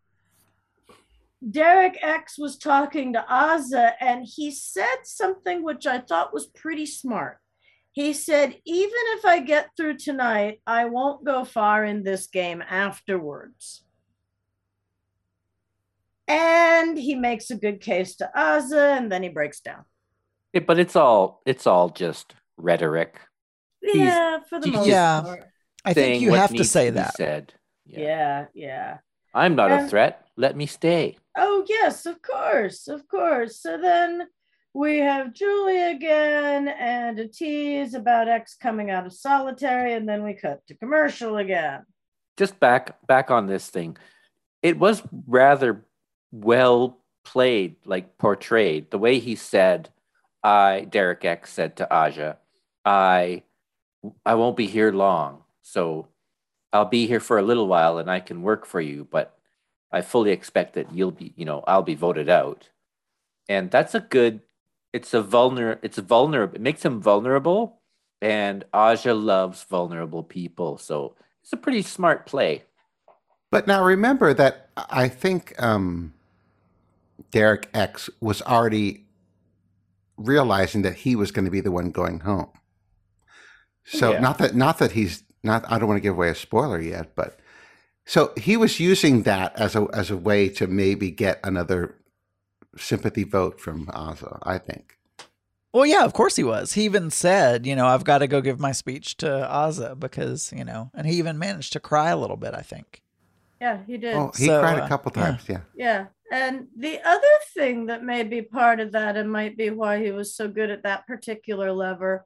[1.51, 6.85] Derek X was talking to Azah, and he said something which I thought was pretty
[6.85, 7.39] smart.
[7.93, 12.63] He said, even if I get through tonight, I won't go far in this game
[12.69, 13.83] afterwards.
[16.29, 19.85] And he makes a good case to Azah, and then he breaks down.
[20.53, 23.21] Yeah, but it's all it's all just rhetoric.
[23.81, 25.21] He's- Yeah, for the he's most Yeah.
[25.23, 25.45] part.
[25.85, 27.17] I think you have to say be that.
[27.17, 27.55] Said.
[27.85, 28.99] Yeah, yeah.
[29.35, 30.27] I'm not a threat.
[30.37, 31.19] Let me stay.
[31.37, 33.61] Oh, yes, of course, of course.
[33.61, 34.29] So then
[34.75, 40.23] we have Julie again and a tease about X coming out of solitary, and then
[40.23, 41.85] we cut to commercial again.
[42.37, 43.97] Just back back on this thing.
[44.63, 45.85] It was rather
[46.33, 48.91] well played, like portrayed.
[48.91, 49.91] The way he said,
[50.43, 52.37] I Derek X said to Azah,
[52.85, 53.43] I
[54.27, 55.43] I won't be here long.
[55.63, 56.09] So
[56.73, 59.39] I'll be here for a little while and I can work for you, but
[59.93, 62.71] I fully expect that you'll be, you know, I'll be voted out.
[63.49, 64.41] And that's a good
[64.93, 67.81] it's a vulner it's a vulnerable it makes him vulnerable
[68.21, 70.79] and Azah loves vulnerable people.
[70.79, 72.65] So it's a pretty smart play.
[73.51, 76.15] But now remember that I think um,
[77.33, 79.07] Derek X was already
[80.17, 82.51] realizing that he was going to be the one going home.
[83.85, 84.21] So Yeah.
[84.21, 85.65] not that not that he's not.
[85.71, 87.41] I don't want to give away a spoiler yet, but
[88.07, 91.97] so he was using that as a as a way to maybe get another
[92.77, 94.39] sympathy vote from Azah.
[94.45, 94.99] I think.
[95.73, 96.75] Well, yeah, of course he was.
[96.75, 100.53] He even said, you know, I've got to go give my speech to Azah because,
[100.55, 103.01] you know, and he even managed to cry a little bit, I think.
[103.59, 104.15] Yeah, he did.
[104.15, 105.49] Oh, he So, cried uh, a couple times.
[105.49, 105.61] Yeah.
[105.75, 106.07] Yeah.
[106.33, 110.13] And the other thing that may be part of that and might be why he
[110.13, 112.25] was so good at that particular lever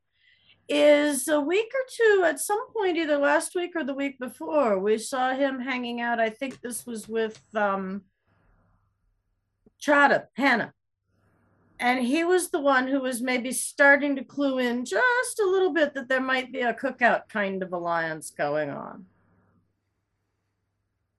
[0.69, 4.79] is a week or two at some point, either last week or the week before,
[4.79, 6.21] we saw him hanging out.
[6.21, 8.03] I think this was with um
[9.83, 10.73] Chaddha, Hannah.
[11.81, 15.73] and he was the one who was maybe starting to clue in just a little
[15.73, 19.07] bit that there might be a cookout kind of alliance going on.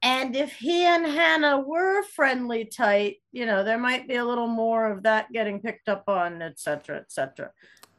[0.08, 4.47] And if he and Hannah were friendly tight, you know, there might be a little
[4.47, 7.51] more of that getting picked up on, et cetera, et cetera.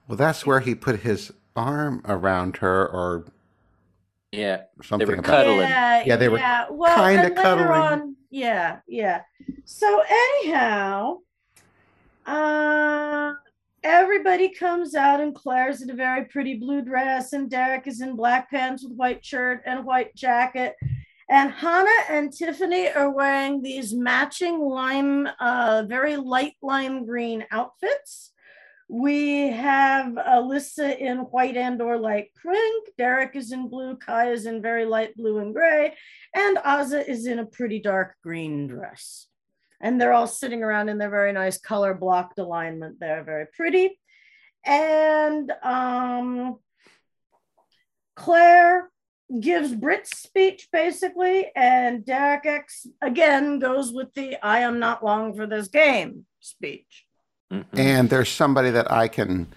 [0.08, 3.26] Well, that's where he put his arm around her or
[4.32, 4.62] Yeah.
[4.82, 5.06] something.
[5.06, 5.68] were about- cuddling.
[5.68, 6.64] Yeah, Yeah, they were yeah.
[6.70, 7.68] Well, kinda cuddling.
[7.68, 9.20] on- yeah, yeah.
[9.66, 11.18] So anyhow,
[12.24, 13.34] uh,
[13.84, 18.16] everybody comes out, and Claire's in a very pretty blue dress, and Derek is in
[18.16, 20.74] black pants with white shirt and white jacket.
[21.30, 28.32] And Hannah and Tiffany are wearing these matching lime, uh, very light lime green outfits.
[28.88, 32.88] We have Alyssa in white and or light pink.
[32.96, 33.96] Derek is in blue.
[33.96, 35.94] Kai is in very light blue and gray.
[36.34, 39.26] And Azah is in a pretty dark green dress.
[39.82, 42.98] And they're all sitting around in their very nice color blocked alignment.
[42.98, 44.00] They're very pretty.
[44.64, 46.56] And um,
[48.16, 48.90] Claire
[49.40, 51.50] gives Brit's speech basically.
[51.54, 57.04] And Derek X again goes with the I am not long for this game speech.
[57.52, 57.64] Mhm.
[57.74, 59.48] And there's somebody that I can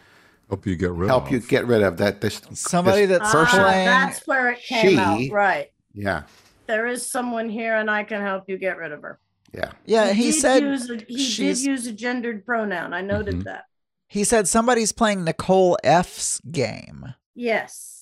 [0.49, 1.31] Help you get rid help of.
[1.31, 2.19] you get rid of that.
[2.19, 5.21] This Somebody this that's person- Ah, playing- that's where it came out.
[5.31, 5.71] Right.
[5.93, 6.23] Yeah,
[6.67, 9.19] There is someone here and I can help you get rid of her.
[9.53, 9.71] yeah.
[9.85, 12.93] Yeah, he did said use a, he did use a gendered pronoun.
[12.93, 13.43] I noted Mhm.
[13.45, 13.65] that.
[14.07, 17.13] he said somebody's playing Nicole F's game.
[17.33, 18.00] Yes,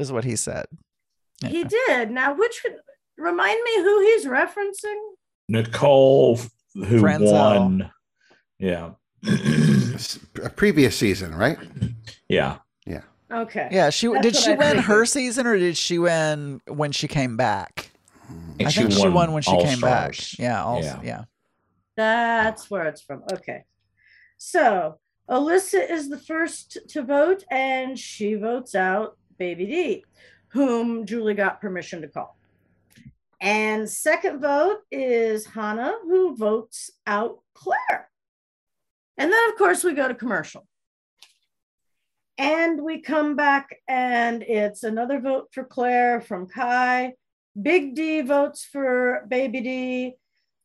[0.00, 0.66] Is what he said.
[1.46, 2.10] he did.
[2.10, 2.64] Now, which
[3.18, 4.98] remind me who he's referencing?
[5.48, 6.38] Nicole,
[6.74, 7.32] who Franzel.
[7.32, 7.90] won.
[8.58, 8.90] Yeah.
[10.42, 11.58] a previous season, right?
[12.28, 12.58] yeah.
[12.86, 13.02] Yeah.
[13.30, 13.68] Okay.
[13.70, 17.06] Yeah, she That's did she I win her season or did she win when she
[17.08, 17.90] came back?
[18.58, 20.38] And I think she won when she All came back.
[20.38, 21.00] Yeah, also, Yeah.
[21.02, 21.24] yeah.
[21.96, 23.22] That's where it's from.
[23.32, 23.64] Okay.
[24.38, 24.98] So
[25.28, 30.04] Alyssa is the first to vote, and she votes out Baby D,
[30.48, 32.36] whom Julie got permission to call.
[33.40, 38.10] And second vote is Hannah, who votes out Claire.
[39.16, 40.66] And then, of course, we go to commercial.
[42.36, 47.14] And we come back, and it's another vote for Claire from Kai.
[47.60, 50.14] Big D votes for Baby D.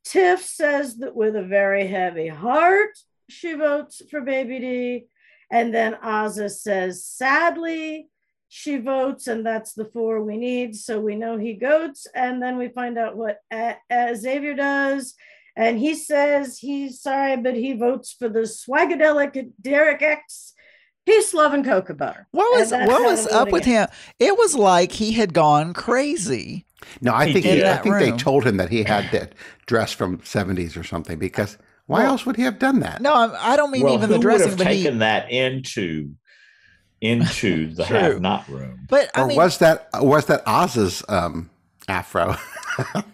[0.03, 2.91] Tiff says that with a very heavy heart,
[3.29, 5.05] she votes for Baby D.
[5.49, 8.09] And then Azah says, sadly,
[8.57, 10.77] she votes, and that's the four we need.
[10.77, 12.07] So we know he goats.
[12.15, 15.13] And then we find out what uh, uh, Xavier does.
[15.57, 20.53] And he says he's sorry, but he votes for the swagadelic Derek X,
[21.05, 22.27] peace, love, and cocoa butter.
[22.31, 23.87] What was what was up with him?
[24.19, 26.65] It was like he had gone crazy.
[27.01, 29.33] No, I He think he, I that think they told him that he had that
[29.65, 31.17] dress from '70s or something.
[31.19, 33.01] Because why Well, else would he have done that?
[33.01, 34.83] No, I'm- I don't mean well, even the dressing, Who would but have he.
[34.83, 36.11] taken that into
[37.01, 37.97] into the True.
[37.97, 38.87] have not room?
[38.89, 41.49] But I or mean, was that was that Oz's um,
[41.87, 42.35] afro?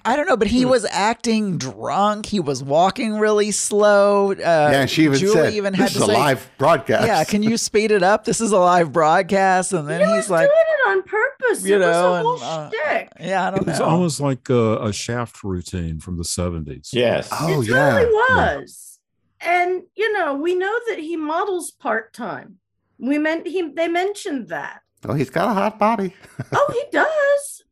[0.05, 0.38] I don't know.
[0.38, 0.55] But Hmm.
[0.55, 2.25] he was acting drunk.
[2.25, 4.32] He was walking really slow.
[4.32, 4.36] Uh,
[4.71, 7.23] yeah, she even Julie said, even had "This to is a say, live broadcast." "Yeah,
[7.25, 8.25] can you speed it up?
[8.25, 11.63] This is a live broadcast." And then He he's was like, doing it on purpose.
[11.63, 14.19] you it was know, a whole and, uh, "Yeah, I don't was know." It's almost
[14.19, 16.89] like a, a shaft routine from the 70s.
[16.91, 17.29] Yes.
[17.32, 17.99] Oh it yeah.
[17.99, 18.99] totally was.
[19.41, 22.57] And you know, we know that he models part time.
[23.01, 24.81] We meant he they mentioned that.
[25.03, 26.15] Oh, he's got a hot body.
[26.53, 27.63] Oh, he does.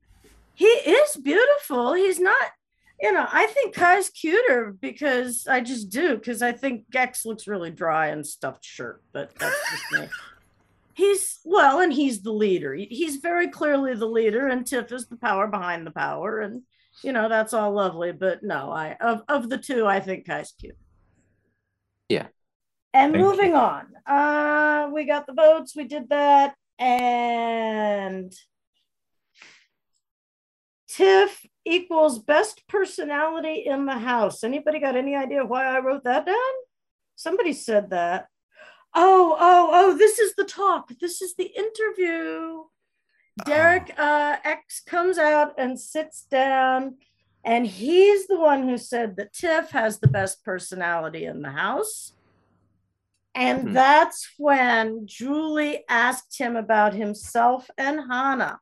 [0.56, 1.94] He is beautiful.
[1.94, 2.48] He's not,
[3.02, 7.48] you know, I think Kai's cuter because I just do, because I think Gex looks
[7.48, 10.08] really dry and stuffed shirt, but that's just me.
[10.96, 12.74] He's well, and he's the leader.
[12.74, 16.64] He's very clearly the leader, and Tiff is the power behind the power, and
[17.02, 18.12] you know that's all lovely.
[18.12, 20.76] But no, I of of the two, I think Kai's cute.
[22.10, 22.28] Yeah.
[22.94, 25.76] And Thank moving on, uh, we got the votes.
[25.76, 28.34] We did that, and
[30.88, 34.44] Tiff equals best personality in the house.
[34.44, 36.36] Anybody got any idea why I wrote that down?
[37.16, 38.28] Somebody said that.
[38.96, 40.92] Oh, oh, oh, this is the talk.
[41.00, 42.64] This is the interview.
[43.46, 46.96] Derek uh, X comes out and sits down,
[47.44, 52.14] and he's the one who said that Tiff has the best personality in the house.
[53.36, 53.74] And Mhm.
[53.74, 58.60] that's when Julie asked him about himself and Hannah.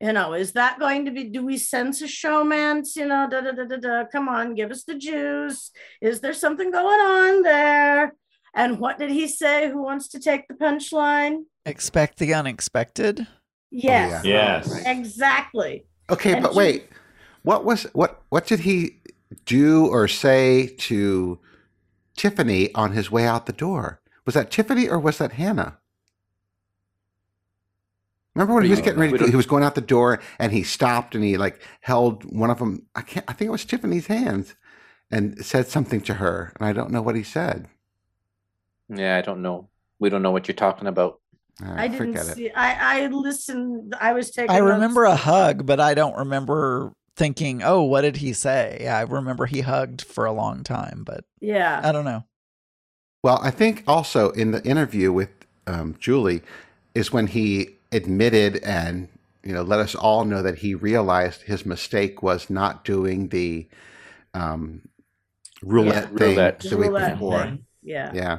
[0.00, 2.96] You know, is that going to be, do we sense a showmance?
[2.96, 4.04] You know, da da da da da.
[4.10, 5.70] Come on, give us the juice.
[6.00, 8.14] Is there something going on there?
[8.54, 9.68] And what did he say?
[9.68, 11.44] Who wants to take the punchline?
[11.66, 13.26] Expect the unexpected.
[13.70, 14.60] Yes, yeah.
[14.64, 14.82] Yes.
[14.86, 15.86] exactly.
[16.10, 16.88] Okay, And but he- wait.
[17.42, 19.00] What was what what did he
[19.44, 21.38] do or say to
[22.16, 24.00] Tiffany on his way out the door.
[24.26, 25.78] Was that Tiffany or was that Hannah?
[28.34, 29.12] Remember when he was getting ready?
[29.12, 32.24] To, don't- he was going out the door and he stopped and he like held
[32.24, 32.86] one of them.
[32.94, 33.24] I can't.
[33.28, 34.54] I think it was Tiffany's hands,
[35.10, 36.52] and said something to her.
[36.58, 37.68] And I don't know what he said.
[38.88, 39.68] Yeah, I don't know.
[40.00, 41.20] We don't know what you're talking about.
[41.64, 42.34] Uh, I didn't forget it.
[42.34, 42.50] see.
[42.50, 43.94] I I listened.
[44.00, 44.50] I was taking.
[44.50, 44.72] I notes.
[44.72, 49.02] remember a hug, but I don't remember thinking, "Oh, what did he say?" Yeah, I
[49.02, 51.80] remember he hugged for a long time, but Yeah.
[51.84, 52.24] I don't know.
[53.24, 55.30] Well, I think also in the interview with
[55.66, 56.42] um, Julie
[56.94, 59.08] is when he admitted and
[59.42, 63.66] you know let us all know that he realized his mistake was not doing the
[64.34, 64.82] um,
[65.62, 66.60] roulette Yeah, thing roulette.
[66.60, 67.42] the week Roulette before.
[67.44, 67.64] thing.
[67.82, 68.10] Yeah.
[68.12, 68.38] Yeah.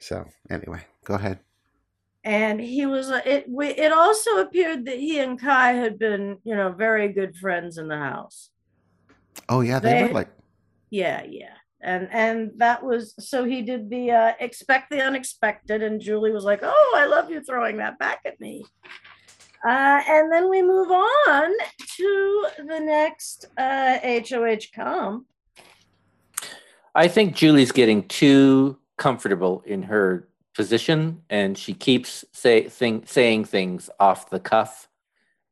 [0.00, 1.38] So anyway, go ahead.
[2.24, 6.38] and he was uh, it we, it also appeared that he and kai had been
[6.42, 8.50] you know very good friends in the house
[9.48, 10.30] Oh yeah, they, They- were like
[10.90, 11.54] yeah yeah
[11.86, 16.44] and and that was so he did the uh expect the unexpected and julie was
[16.44, 18.64] like oh i love you throwing that back at me
[19.64, 21.50] uh and then we move on
[21.96, 25.26] to the next uh hoh comp
[26.96, 33.44] I think Julie's getting too comfortable in her position, and she keeps say thing, saying
[33.44, 34.88] things off the cuff,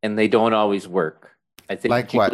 [0.02, 1.32] and they don't always work.
[1.68, 2.32] I think Like what?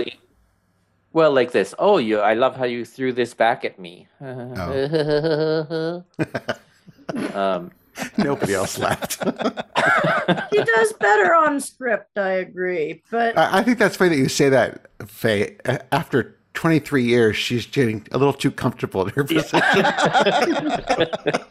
[1.12, 1.74] Julie, Well, like this.
[1.78, 2.18] Oh, you!
[2.18, 4.06] I love how you threw this back at me.
[4.20, 6.04] Oh.
[7.34, 7.70] um,
[8.16, 9.22] nobody else laughed.
[10.52, 14.28] he does better on script i agree but I, I think that's funny that you
[14.28, 15.56] say that, Faye.
[15.92, 19.60] After 23 years, she's getting a little too comfortable in her position.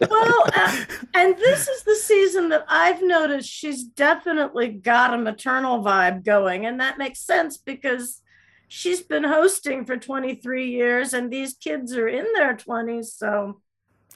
[0.10, 5.84] well, uh, and this is the season that I've noticed she's definitely got a maternal
[5.84, 8.22] vibe going, and that makes sense because
[8.70, 13.08] she's been hosting for 23 years, and these kids are in their 20s.
[13.18, 13.60] So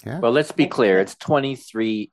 [0.06, 0.20] yeah.
[0.20, 1.00] well, let's be clear.
[1.02, 2.12] It's twenty-three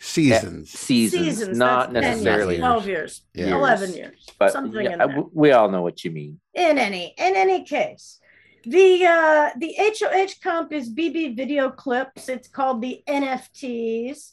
[0.00, 0.70] Seasons.
[0.70, 2.54] seasons, seasons, not necessarily.
[2.56, 3.56] years, 12 years, Yeah.
[3.56, 5.24] 11 years, But something yeah, in there.
[5.32, 6.38] we all know what you mean.
[6.54, 8.20] in any in any case
[8.64, 14.32] the uh the hoh comp is bb video clips it's called the nfts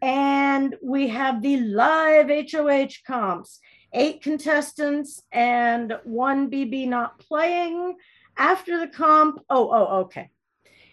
[0.00, 3.60] and we have the live hoh comps
[3.92, 7.96] eight contestants and one bb not playing
[8.36, 10.30] after the comp oh oh okay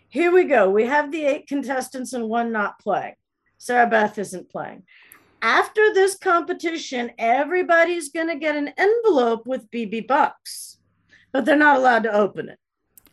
[0.10, 3.16] here we go we have the eight contestants and one not playing
[3.58, 4.84] sarah beth isn't playing
[5.46, 10.78] after this competition, everybody's going to get an envelope with BB bucks,
[11.32, 12.58] but they're not allowed to open it.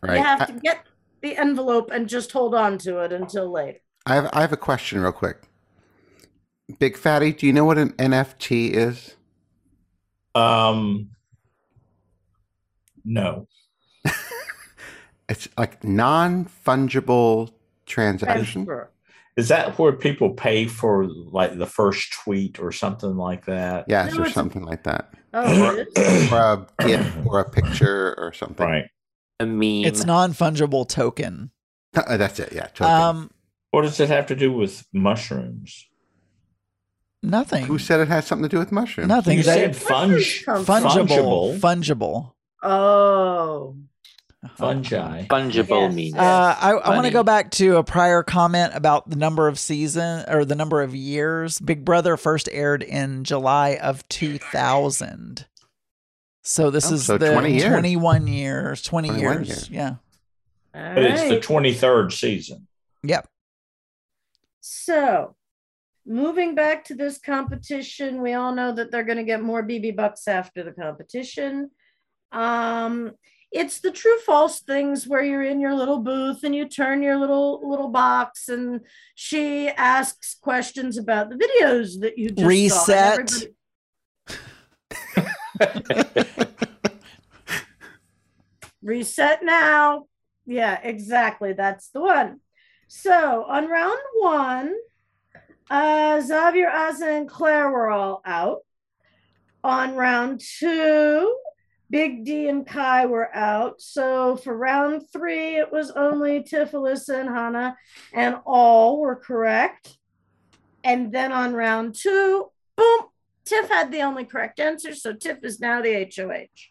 [0.01, 0.17] Right.
[0.17, 0.87] You have to get
[1.21, 3.77] the envelope and just hold on to it until later.
[4.07, 5.43] I have I have a question real quick.
[6.79, 9.15] Big Fatty, do you know what an NFT is?
[10.35, 11.09] Um,
[13.05, 13.47] no.
[15.29, 17.51] It's like non-fungible
[17.85, 18.65] transaction.
[18.65, 18.91] Transfer.
[19.37, 23.85] Is that where people pay for like the first tweet or something like that?
[23.87, 25.13] Yes, No, or it's a- something like that.
[25.33, 26.31] Oh, it is?
[26.31, 28.67] Or a GIF or a picture or something.
[28.67, 28.85] Right.
[29.39, 29.85] A meme.
[29.85, 31.49] It's non fungible token.
[31.95, 32.51] Uh, That's it.
[32.53, 32.67] Yeah.
[32.67, 32.85] Token.
[32.93, 33.31] Um,
[33.71, 35.87] What does it have to do with mushrooms?
[37.23, 37.65] Nothing.
[37.65, 39.07] Who said it has something to do with mushrooms?
[39.07, 39.37] Nothing.
[39.37, 41.57] You They- said fungi, fungible.
[41.57, 41.59] fungible.
[41.59, 42.31] Fungible.
[42.61, 43.75] Oh,
[44.57, 45.25] fungi.
[45.27, 45.93] fungible Yes.
[45.93, 46.15] means.
[46.15, 49.57] Uh, I, I want to go back to a prior comment about the number of
[49.59, 51.59] season or the number of years.
[51.59, 55.45] Big Brother first aired in July of 2000.
[56.45, 57.63] So this Oh, is so the 20 years.
[57.69, 59.47] 21 years, 20 21 years.
[59.47, 59.69] years.
[59.69, 59.89] Yeah.
[60.75, 62.67] all But it's the 23rd season.
[63.03, 63.27] Yep.
[64.61, 65.35] So,
[66.05, 69.95] moving back to this competition, we all know that they're going to get more BB
[69.95, 71.71] bucks after the competition.
[72.31, 73.11] Um,
[73.51, 77.17] it's the true false things where you're in your little booth and you turn your
[77.17, 78.81] little little box and
[79.13, 83.17] she asks questions about the videos that you just saw.
[83.17, 83.43] Reset.
[88.81, 90.05] Reset now.
[90.45, 91.53] Yeah, exactly.
[91.53, 92.39] That's the one.
[92.87, 94.73] So on round one,
[95.73, 98.59] uh, Xavier, Azah, and Claire were all out.
[99.63, 101.35] On round two,
[101.89, 103.81] Big D and Kai were out.
[103.81, 107.75] So for round three, it was only Tiff, and Hannah,
[108.13, 109.97] and all were correct.
[110.83, 113.05] And then on round two, boom,
[113.45, 114.93] Tiff had the only correct answer.
[114.93, 116.69] So Tiff is now the HOH.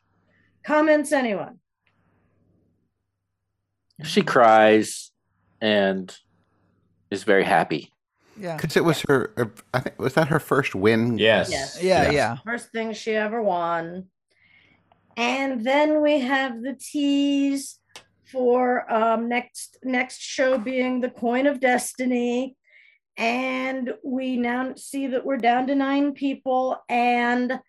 [0.64, 1.58] Comments, anyone?
[4.04, 5.12] she cries
[5.60, 6.16] and
[7.10, 7.91] is very happy.
[8.42, 8.56] Yeah.
[8.56, 9.32] Because it was her.
[9.36, 11.16] uh, I think was that her first win.
[11.16, 11.48] Yes.
[11.50, 11.80] Yes.
[11.80, 12.02] Yeah.
[12.02, 12.12] Yes.
[12.12, 12.36] Yeah.
[12.44, 14.08] First thing she ever won.
[15.16, 17.78] And then we have the tease
[18.32, 22.56] for um, next next show being the Coin of Destiny,
[23.16, 26.82] and we now see that we're down to nine people.
[26.88, 27.60] And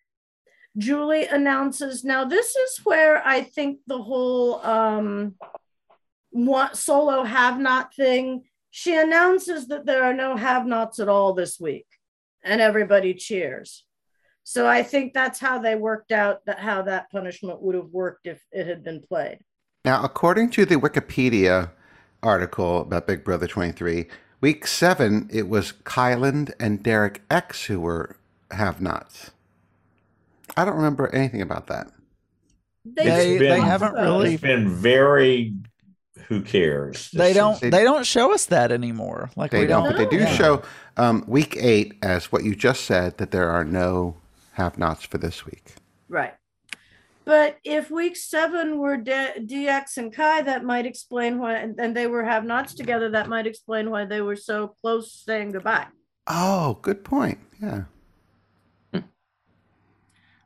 [0.77, 2.23] Julie announces now.
[2.25, 5.35] This is where I think the whole um,
[6.31, 8.45] what solo have not thing.
[8.75, 11.85] She announces that there are no have nots at all this week,
[12.43, 13.85] and everybody cheers.
[14.43, 18.25] So I think that's how they worked out that how that punishment would have worked
[18.25, 19.41] if it had been played.
[19.85, 21.69] Now, according to the Wikipedia
[22.23, 24.07] article about Big Brother 23,
[24.41, 28.15] week seven, it was Kyland and Derek X who were
[28.49, 29.29] have nots.
[30.57, 31.91] I don't remember anything about that.
[32.83, 35.53] They, They- been- they haven't really- It's been very.
[36.29, 37.09] Who cares?
[37.11, 37.59] They don't.
[37.59, 39.29] They- They don't show us that anymore.
[39.35, 39.93] Like They we don't, don't.
[39.97, 40.35] but they do Yeah.
[40.35, 40.61] show
[40.97, 44.15] um, week eight as what you just said that there are no
[44.53, 45.75] have nots for this week.
[46.09, 46.33] right.
[47.25, 49.11] But if week seven were D-
[49.45, 53.09] DX and Kai, that might explain why, and, and they were have nots together.
[53.09, 55.87] That might explain why they were so close saying goodbye.
[56.27, 57.37] Oh, good point.
[57.61, 57.83] Yeah.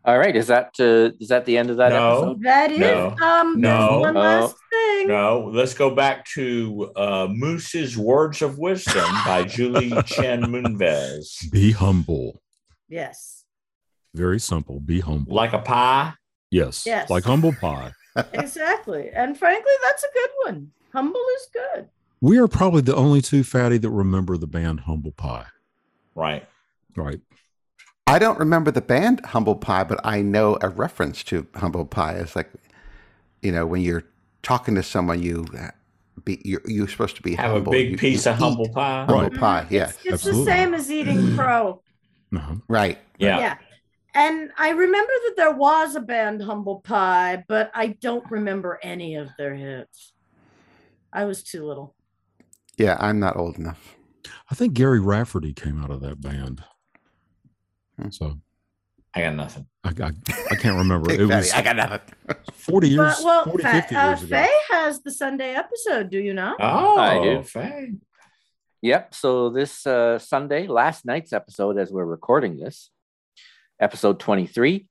[0.07, 2.17] All right, is that uh, is that the end of that No.
[2.17, 2.43] episode?
[2.43, 3.15] That is No.
[3.21, 3.59] um.
[3.61, 3.99] there's No.
[3.99, 5.07] One last thing.
[5.09, 11.51] No, let's go back to uh, Moose's Words of Wisdom by Julie Chen Moonves.
[11.51, 12.41] Be humble.
[12.87, 13.43] Yes.
[14.15, 14.79] Very simple.
[14.79, 15.35] Be humble.
[15.35, 16.13] Like a pie.
[16.51, 16.85] yes.
[16.85, 17.09] Yes.
[17.09, 17.91] Like humble pie.
[18.33, 19.11] Exactly.
[19.13, 20.71] And frankly, that's a good one.
[20.91, 21.87] Humble is good.
[22.19, 25.45] We are probably the only two fatty that remember the band Humble Pie.
[26.15, 26.47] Right.
[26.95, 27.19] Right.
[28.07, 32.13] I don't remember the band Humble Pie, but I know a reference to Humble Pie.
[32.13, 32.49] It's like,
[33.41, 34.03] you know, when you're
[34.43, 35.45] talking to someone, you
[36.23, 37.71] be you're, you're supposed to be Have humble.
[37.73, 39.05] a big You- piece you of humble pie.
[39.05, 39.33] Humble Right.
[39.35, 41.81] pie, yes, It's, it's the same as eating crow.
[42.35, 42.55] Uh-huh.
[42.67, 42.97] right.
[43.19, 43.57] Yeah.
[44.13, 49.13] And I remember that there was a band Humble Pie, but I don't remember any
[49.15, 50.13] of their hits.
[51.13, 51.93] I was too little.
[52.77, 53.95] Yeah, I'm not old enough.
[54.49, 56.63] I think Gary Rafferty came out of that band.
[57.99, 58.09] Hmm.
[58.09, 58.37] So
[59.13, 59.65] I got nothing.
[59.83, 60.11] I, I,
[60.51, 61.11] I can't remember.
[61.13, 62.01] It was I got nothing.
[62.53, 64.35] 40 years, But, well, 40, Fa- 50 uh, years ago.
[64.35, 66.57] Faye has the Sunday episode, do you not?
[66.59, 67.43] Oh, I do.
[67.43, 67.93] Faye.
[68.81, 69.13] Yep.
[69.15, 72.91] So this uh, Sunday, last night's episode, as we're recording this,
[73.79, 74.87] episode 23.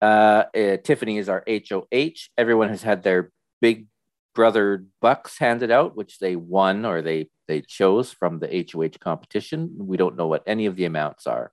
[0.00, 2.28] Uh, uh, Tiffany is our HOH.
[2.36, 3.30] Everyone has had their
[3.60, 3.86] big
[4.34, 9.70] brother bucks handed out, which they won or they they chose from the HOH competition.
[9.78, 11.52] We don't know what any of the amounts are.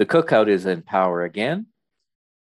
[0.00, 1.66] The cookout is in power again.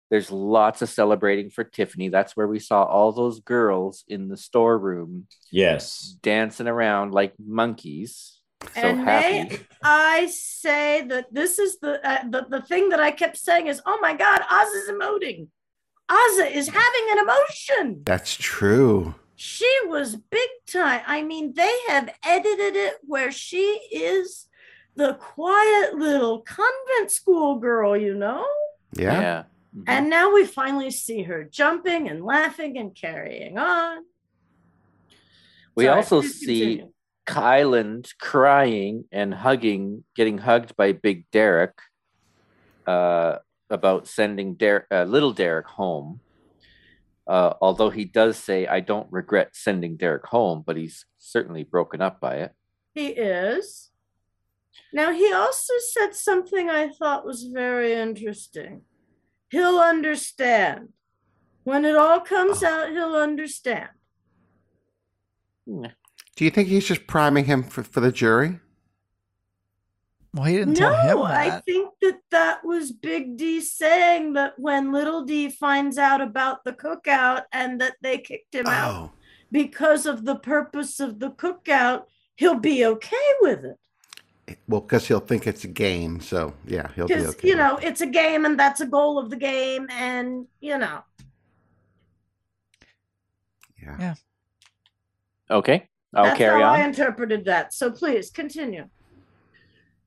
[0.09, 2.07] There's lots of celebrating for Tiffany.
[2.07, 6.15] That's where we saw all those girls in the storeroom Yes.
[6.21, 8.39] dancing around like monkeys.
[8.75, 9.43] So And happy.
[9.49, 13.67] they- I say that this is the, uh, the the thing that I kept saying
[13.67, 15.49] is, oh my God, Oz is emoting.
[16.09, 18.03] Azah is having an emotion.
[18.05, 19.15] That's true.
[19.35, 21.01] She was big time.
[21.05, 24.47] I mean, they have edited it where she is
[24.99, 28.45] the quiet little convent school girl, you know?
[28.93, 29.45] Yeah.
[29.75, 29.83] Mhm.
[29.87, 34.03] And now we finally see her jumping and laughing and carrying on.
[35.75, 36.93] we Sorry, also see continue.
[37.25, 41.79] Kyland crying and hugging, getting hugged by Big Derek
[42.85, 43.37] uh,
[43.69, 46.19] about sending Der- uh, little Derek home.
[47.27, 52.01] Uh, although he does say, I don't regret sending Derek home, but he's certainly broken
[52.01, 52.51] up by it.
[52.95, 53.88] He is.
[54.91, 58.81] Now, he also said something I thought was very interesting.
[59.49, 60.89] He'll understand.
[61.63, 63.89] When it all comes out, he'll understand.
[65.67, 65.85] Hmm.
[66.35, 68.59] Do you think he's just priming him for, for the jury?
[70.33, 74.53] Well, he didn't tell him No, I think that that was Big D saying that
[74.57, 79.11] when Little D finds out about the cookout and that they kicked him out Oh,
[79.51, 82.03] because of the purpose of the cookout,
[82.35, 83.77] he'll be okay with it.
[84.67, 86.19] Well, because he'll think it's a game.
[86.21, 87.47] So yeah, he'll be Because, okay.
[87.47, 89.87] you know, it's a game and that's a goal of the game.
[89.91, 91.03] And, you know,
[93.81, 94.15] yeah.
[95.49, 96.79] Okay, I'll that's carry how on.
[96.79, 97.73] I interpreted that.
[97.73, 98.87] So please continue.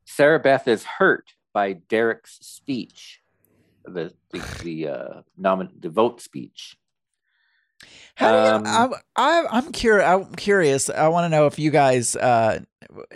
[0.05, 3.20] Sarah Beth is hurt by Derek's speech,
[3.84, 6.76] the the, the uh, nomin- the vote speech.
[8.14, 10.07] How do you, Um, I, I, I'm curious.
[10.07, 10.90] I'm curious.
[10.90, 12.14] I want to know if you guys.
[12.14, 12.61] Uh,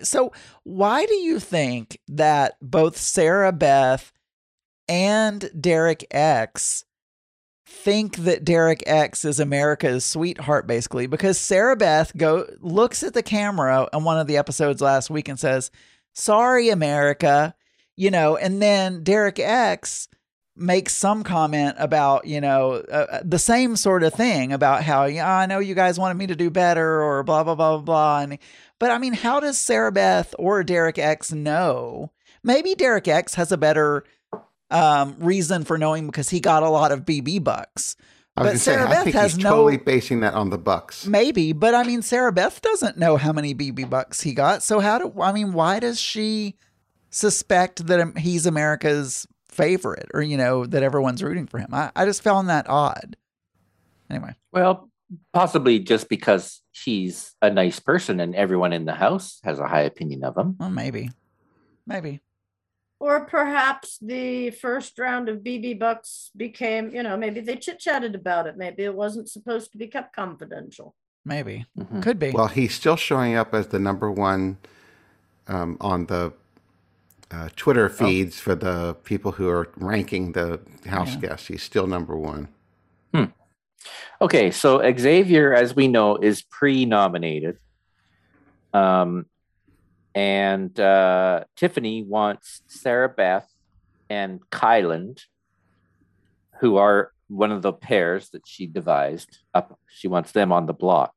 [0.02, 0.32] so,
[0.64, 4.12] why do you think that both Sarah Beth
[4.88, 6.84] and Derek X
[7.66, 11.06] think that Derek X is America's sweetheart, basically?
[11.06, 15.28] Because Sarah Beth go looks at the camera on one of the episodes last week
[15.28, 15.70] and says,
[16.14, 17.54] "Sorry, America,"
[17.96, 20.08] you know, and then Derek X
[20.56, 25.38] makes some comment about you know uh, the same sort of thing about how yeah
[25.38, 28.20] I know you guys wanted me to do better or blah blah blah blah blah
[28.20, 28.38] and
[28.78, 32.12] but I mean how does Sarah Beth or Derek X know?
[32.42, 34.04] Maybe Derek X has a better
[34.70, 37.96] um, reason for knowing because he got a lot of BB bucks.
[38.34, 41.06] But say, Sarah I Beth think has he's no- totally basing that on the Bucks.
[41.06, 44.62] maybe but I mean Sarah Beth doesn't know how many BB bucks he got.
[44.62, 46.56] So how do I mean why does she
[47.10, 49.26] suspect that he's America's
[49.56, 53.16] favorite or you know that everyone's rooting for him I, I just found that odd
[54.10, 54.90] anyway Well,
[55.32, 59.82] possibly just because he's a nice person and everyone in the house has a high
[59.82, 60.56] opinion of him.
[60.60, 61.10] well maybe
[61.86, 62.20] maybe
[62.98, 68.14] Or perhaps the first round of BB Bucks became, you know, maybe they chit chatted
[68.14, 68.56] about it.
[68.56, 70.94] Maybe it wasn't supposed to be kept confidential.
[71.24, 72.02] maybe Mhm.
[72.02, 74.56] could be Well, he's still showing up as the number one
[75.46, 76.32] um, on the
[77.30, 81.20] uh, Twitter feeds for the people who are ranking the house Yeah.
[81.20, 81.48] guests.
[81.48, 82.48] He's still number one.
[84.20, 87.58] Okay, so Xavier, as we know, is pre-nominated,
[88.72, 89.26] um,
[90.12, 93.48] and uh, Tiffany wants Sarah Beth
[94.10, 95.20] and Kyland,
[96.60, 99.38] who are one of the pairs that she devised.
[99.54, 101.12] Up, she wants them on the block.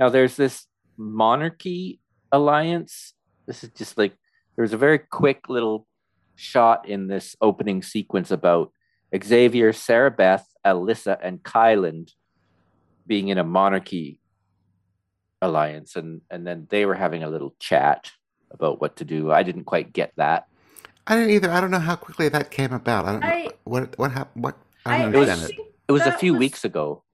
[0.00, 0.66] Now, there's this
[0.96, 2.00] monarchy
[2.32, 3.12] alliance.
[3.46, 4.14] This is just like
[4.56, 5.86] there's a very quick little
[6.34, 8.72] shot in this opening sequence about
[9.16, 12.10] Xavier, Sarah Beth, Alyssa, and Kyland
[13.06, 14.18] being in a monarchy
[15.40, 18.10] alliance, and and then they were having a little chat
[18.50, 19.30] about what to do.
[19.30, 20.46] I didn't quite get that.
[21.06, 21.50] I didn't either.
[21.50, 23.04] I don't know how quickly that came about.
[23.04, 24.44] I don't know what what happened.
[24.44, 25.72] What I I, don't It was- I understand it.
[25.88, 27.04] It was a few was- weeks ago.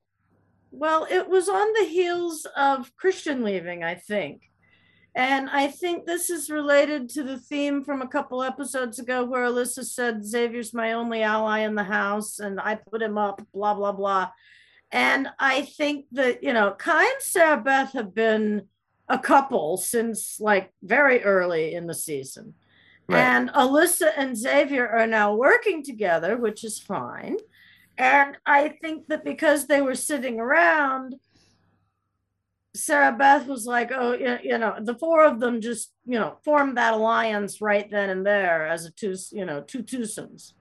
[0.71, 4.51] Well, it was on the heels of Christian leaving, I think.
[5.15, 9.45] And I think this is related to the theme from a couple episodes ago where
[9.45, 13.75] Alyssa said, Xavier's my only ally in the house and I put him up, blah,
[13.75, 14.31] blah, blah.
[14.91, 18.69] And I think that, you know, Kai and Sarah Beth have been
[19.09, 22.55] a couple since like very early in the season.
[23.07, 23.21] Right.
[23.21, 27.37] And Alyssa and Xavier are now working together, which is fine.
[27.99, 31.17] And I think that because they were sitting around,
[32.75, 36.39] Sarah Beth was like, oh, you you know, the four of them just, you know,
[36.45, 40.55] formed that alliance right then and there as a two, you know, two twosomes.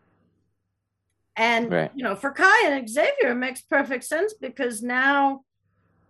[1.37, 1.91] And, Right.
[1.95, 5.45] you know, for Kai and Xavier, it makes perfect sense because now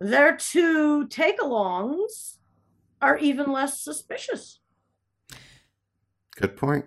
[0.00, 2.38] their two take alongs
[3.00, 4.58] are even less suspicious.
[6.36, 6.86] Good point.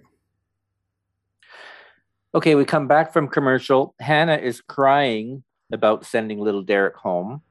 [2.34, 3.96] Okay, we come back from commercial.
[4.02, 7.42] Hannah is crying about sending little Derek home.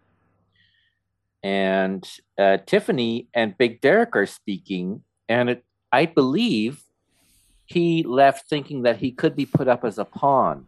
[1.45, 5.03] And uh, Tiffany and Big Derek are speaking.
[5.29, 6.83] And it, I believe
[7.67, 10.67] he left thinking that he could be put up as a pawn.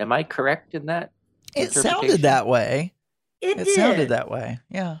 [0.00, 1.10] Am I correct in that?
[1.54, 2.94] it sounded that way
[3.42, 3.74] It, it did.
[3.74, 4.98] sounded that way yeah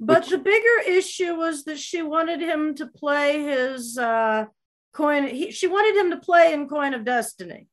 [0.00, 4.46] But Which- the bigger issue was that she wanted him to play his uh,
[4.94, 5.26] coin.
[5.28, 7.68] He, she wanted him to play in Coin of Destiny.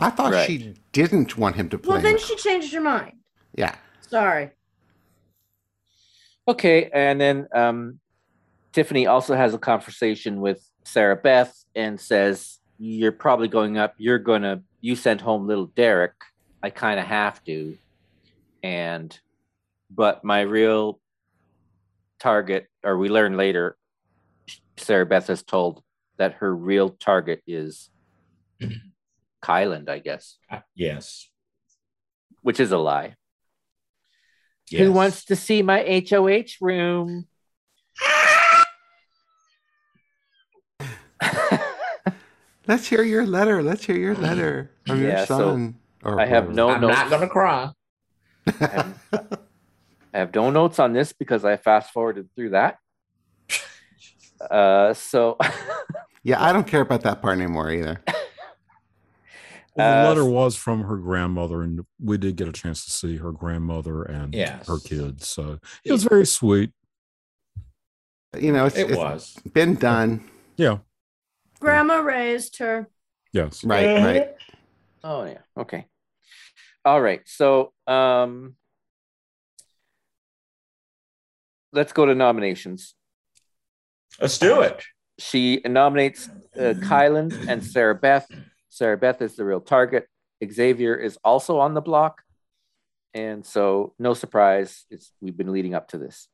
[0.00, 0.46] I thought Right.
[0.48, 1.92] she didn't want him to play.
[1.94, 3.18] Well, then she changed her mind.
[3.54, 3.76] yeah.
[4.00, 4.50] Sorry.
[6.48, 7.98] Okay, and then um,
[8.72, 13.94] Tiffany also has a conversation with Sarah Beth and says, "You're probably going up.
[13.98, 14.62] You're gonna.
[14.80, 16.12] You sent home little Derek.
[16.62, 17.76] I kind of have to,
[18.62, 19.18] and
[19.90, 21.00] but my real
[22.20, 23.76] target, or we learn later,
[24.76, 25.82] Sarah Beth has told
[26.18, 27.90] that her real target is
[29.44, 31.28] Kyland, I guess, Uh, Yes.
[32.42, 33.16] which is a lie.
[34.70, 34.80] Yes.
[34.82, 37.26] Who wants to see my HOH room?
[42.66, 43.62] Let's hear your letter.
[43.62, 46.54] Let's hear your letter from Yeah, your so or I have whoever.
[46.54, 46.96] no I'm notes.
[46.96, 47.70] not going to cry.
[48.46, 48.98] I have,
[50.12, 52.78] I have no notes on this because I fast forwarded through that.
[54.50, 55.36] Uh, so
[56.24, 58.02] Yeah, I don't care about that part anymore either.
[59.76, 62.90] Well, the Uh, letter was from her grandmother, and we did get a chance to
[62.90, 64.66] see her grandmother and Yes.
[64.66, 65.28] her kids.
[65.28, 66.72] So it was very sweet.
[68.38, 69.34] You know, it's, It it's was.
[69.52, 70.28] been done.
[70.56, 70.78] Yeah.
[71.60, 72.88] Grandma raised her.
[73.32, 73.64] Yes.
[73.64, 74.34] Right, right.
[75.04, 75.86] oh yeah, okay.
[76.84, 77.20] All right.
[77.26, 78.56] So um
[81.72, 82.94] let's go to nominations.
[84.20, 84.82] Let's do it.
[85.18, 88.26] She nominates uh, Kyland and Sarah Beth.
[88.76, 90.06] Sarah Beth is the real target.
[90.46, 92.20] Xavier is also on the block.
[93.14, 96.28] And so no surprise, it's we've been leading up to this.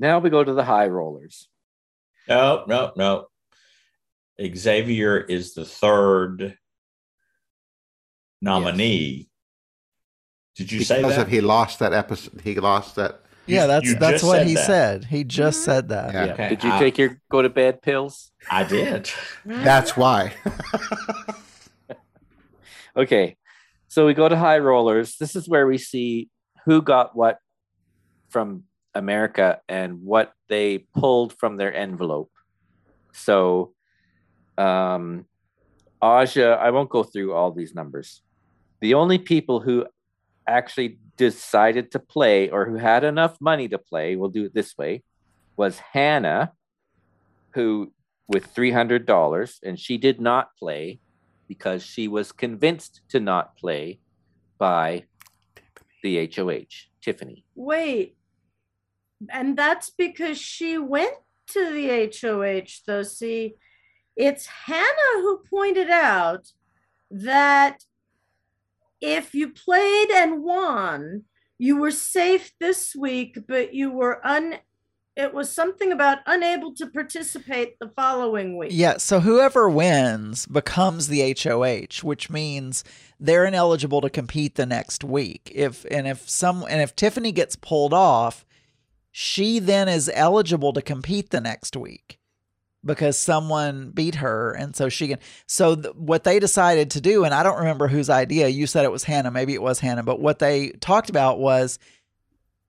[0.00, 1.48] Now we go to the high rollers.
[2.28, 3.26] No, no, no.
[4.44, 6.58] Xavier is the third
[8.42, 9.28] nominee.
[10.56, 11.22] Did you say because that?
[11.22, 12.40] of he lost that episode.
[12.42, 13.20] He lost that.
[13.46, 14.66] Yeah, that's you that's what said he that.
[14.66, 15.04] said.
[15.04, 15.70] He just mm-hmm.
[15.70, 16.12] said that.
[16.12, 16.32] Yeah.
[16.32, 18.32] Okay, Did you I- take your go to bed pills?
[18.50, 19.08] I did.
[19.44, 20.34] That's why.
[22.96, 23.36] Okay,
[23.88, 25.16] so we go to high rollers.
[25.16, 26.28] This is where we see
[26.64, 27.38] who got what
[28.28, 28.64] from
[28.94, 32.30] America and what they pulled from their envelope.
[33.12, 33.72] So,
[34.56, 35.26] um,
[36.02, 38.22] Azah, I won't go through all these numbers.
[38.80, 39.86] The only people who
[40.46, 44.76] actually decided to play or who had enough money to play, we'll do it this
[44.76, 45.02] way,
[45.56, 46.52] was Hannah,
[47.52, 47.92] who
[48.28, 51.00] with $300, and she did not play
[51.48, 53.98] because she was convinced to not play
[54.58, 55.04] by
[56.02, 57.44] the HOH, Tiffany.
[57.54, 58.16] Wait.
[59.30, 61.14] And that's because she went
[61.48, 63.02] to the HOH, though.
[63.02, 63.54] See,
[64.16, 66.52] it's Hannah who pointed out
[67.10, 67.84] that
[69.00, 71.24] if you played and won,
[71.56, 74.58] you were safe this week, but you were un.
[75.18, 78.70] It was something about unable to participate the following week.
[78.72, 82.84] Yeah, so whoever wins becomes the HOH, which means
[83.18, 85.50] they're ineligible to compete the next week.
[85.52, 88.46] If and if some and if Tiffany gets pulled off,
[89.10, 92.20] she then is eligible to compete the next week
[92.84, 97.24] because someone beat her and so she can so th- what they decided to do
[97.24, 100.04] and I don't remember whose idea you said it was Hannah maybe it was Hannah
[100.04, 101.80] but what they talked about was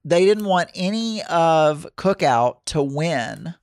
[0.10, 3.54] they didn't want any of cookout to win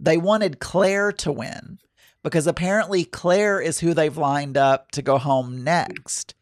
[0.00, 1.78] they wanted Claire to win
[2.22, 6.34] because apparently Claire is who they've lined up to go home next.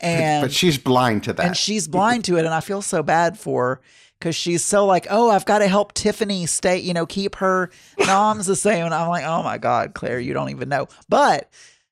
[0.00, 1.46] And but she's blind to that.
[1.46, 3.80] and she's blind to it and I feel so bad for her
[4.20, 7.70] cuz she's so like, "Oh, I've got to help Tiffany stay, you know, keep her
[8.06, 11.50] noms the same." And I'm like, "Oh my god, Claire, you don't even know." But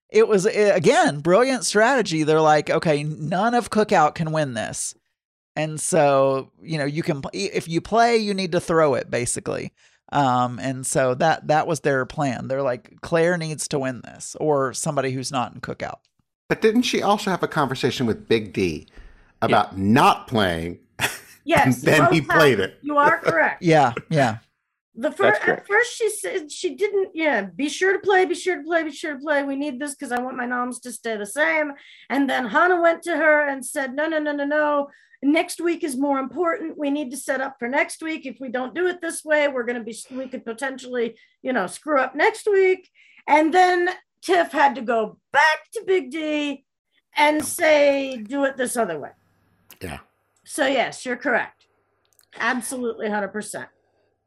[0.09, 2.23] it was eh, again, brilliant strategy.
[2.23, 4.95] They're like, "Okay, none of Cookout can win this."
[5.61, 9.73] And so, you know, you can if you play, you need to throw it basically.
[10.13, 12.49] Um, and so that that was their plan.
[12.49, 15.99] They're like, Claire needs to win this, or somebody who's not in cookout.
[16.49, 18.87] but didn't she also have a conversation with Big D
[19.43, 20.79] about not playing?
[21.45, 21.65] Yes.
[21.65, 22.79] And then both he played it.
[22.83, 23.63] You are correct.
[23.73, 24.39] Yeah, yeah.
[24.95, 27.11] The first at first she said she didn't.
[27.15, 28.25] Yeah, be sure to play.
[28.25, 28.83] Be sure to play.
[28.83, 29.43] Be sure to play.
[29.45, 31.73] We need this because I want my noms to stay the same.
[32.09, 34.89] And then Hannah went to her and said, No, no, no, no, no.
[35.23, 36.79] Next week is more important.
[36.79, 38.27] We need to set up for next week.
[38.27, 39.97] If we don't do it this way, we're gonna be.
[40.11, 42.91] We could potentially, you know, screw up next week.
[43.29, 43.91] And then
[44.23, 46.65] Tiff had to go back to Big D
[47.17, 49.11] and say, Do it this other way.
[49.81, 50.01] Yeah,
[50.45, 51.67] So yes, you're correct.
[52.39, 53.69] Absolutely, hundred percent.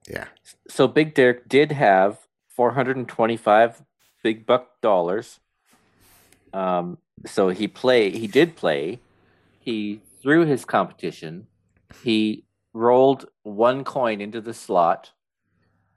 [0.07, 0.25] Yeah.
[0.67, 3.83] So Big Derek did have 425
[4.23, 5.39] big buck dollars.
[6.53, 8.99] Um, so he play he did play.
[9.59, 11.47] He threw his competition.
[12.03, 15.11] He rolled one coin into the slot.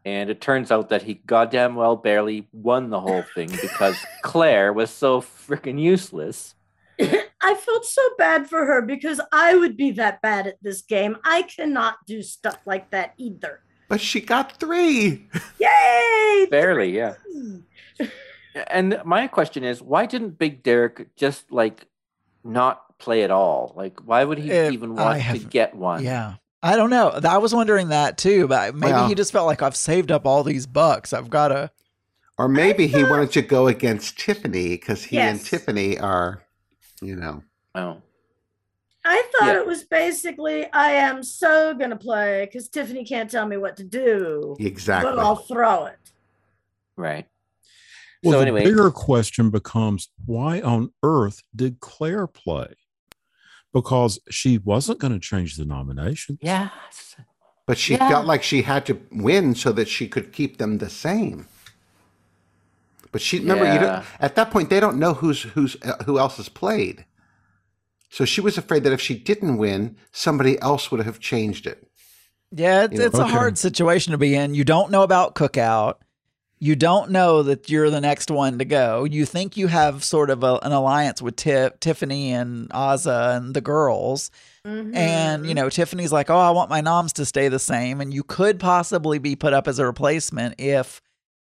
[0.05, 4.73] And it turns out that he goddamn well barely won the whole thing because Claire
[4.73, 6.55] was so freaking useless.
[6.99, 11.17] I felt so bad for her because I would be that bad at this game.
[11.25, 13.63] I cannot do stuff like that either.
[13.89, 15.29] But she got three.
[15.61, 16.47] Yay!
[16.51, 17.15] Barely, yeah.
[18.69, 21.87] And my question is, why didn't Big Derek just like
[22.43, 23.73] not play at all?
[23.77, 26.03] Like, why would he even I want to get one?
[26.03, 26.35] Yeah.
[26.63, 27.11] I don't know.
[27.11, 30.27] I was wondering that too, but maybe Well- he just felt like I've saved up
[30.27, 31.13] all these bucks.
[31.13, 31.71] I've got to.
[32.39, 36.43] Or maybe he wanted to go against Tiffany because he and Tiffany are,
[37.01, 37.43] you know.
[37.75, 38.03] Oh,
[39.09, 39.61] I thought Yeah.
[39.61, 43.85] it was basically I am so gonna play because Tiffany can't tell me what to
[43.85, 45.11] do, Exactly.
[45.13, 45.99] but I'll throw it.
[46.97, 47.27] right.
[48.23, 52.75] Well, so the anyway, bigger question becomes why on earth did Claire play?
[53.73, 56.39] Because she wasn't going to change the nomination.
[56.41, 57.15] yes.
[57.67, 58.09] But she Yeah.
[58.09, 61.47] felt like she had to win so that she could keep them the same.
[63.13, 63.79] But she remember Yeah.
[63.79, 67.05] don't, at that point they don't know who's who's uh, who else has played.
[68.17, 71.87] So she was afraid that if she didn't win, somebody else would have changed it.
[72.51, 74.55] Yeah, it's, You know, it's a hard situation to be in.
[74.55, 75.97] You don't know about cookout.
[76.59, 79.05] You don't know that you're the next one to go.
[79.05, 83.53] You think you have sort of a, an alliance with Tip, Tiffany and Azah and
[83.53, 84.31] the girls.
[84.67, 84.97] Mm-hmm.
[84.97, 88.01] And, you know, Tiffany's like, oh, I want my noms to stay the same.
[88.01, 91.03] And you could possibly be put up as a replacement if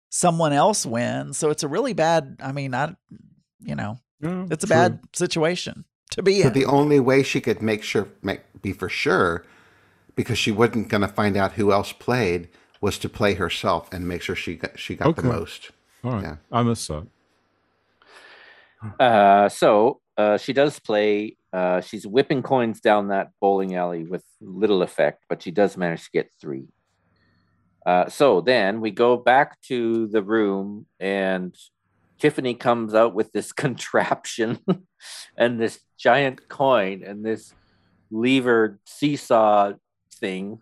[0.09, 1.37] someone else wins.
[1.37, 2.95] So it's a really bad, I mean, I,
[3.59, 4.75] you know, Yeah, it's a true.
[4.75, 6.53] bad situation to be So in.
[6.53, 9.45] the only way she could make sure make, be for sure
[10.15, 12.49] because she wasn't going to find out who else played
[12.81, 15.71] was to play herself and make sure she got she got the most.
[16.03, 16.23] All right.
[16.23, 16.35] Yeah.
[16.51, 17.07] I missed that.
[18.99, 21.37] Uh, so uh, she does play.
[21.53, 26.05] Uh, she's whipping coins down that bowling alley with little effect, but she does manage
[26.05, 26.67] to get three.
[27.85, 31.55] Uh, so then we go back to the room, and
[32.19, 34.59] Tiffany comes out with this contraption
[35.37, 37.53] and this giant coin and this
[38.11, 39.73] lever seesaw
[40.15, 40.59] thing.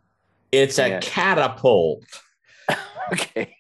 [0.51, 0.99] It's a Yeah.
[1.01, 2.04] catapult.
[3.12, 3.58] Okay.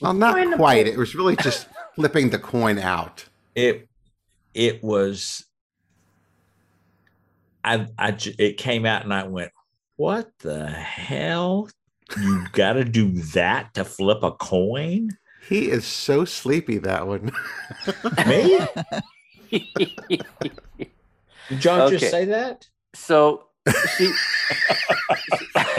[0.00, 0.86] Well, not Coin quite.
[0.88, 3.24] It was really just flipping the coin out.
[3.54, 3.88] It
[4.54, 5.46] it was.
[7.64, 9.52] I I it came out and I went,
[9.94, 11.68] what the hell?
[12.20, 15.10] You got to do that to flip a coin?
[15.48, 17.30] He is so sleepy, that one.
[18.26, 18.66] Me?
[21.48, 21.98] Did John Okay.
[21.98, 22.66] just say that?
[22.94, 23.44] so
[23.96, 24.12] she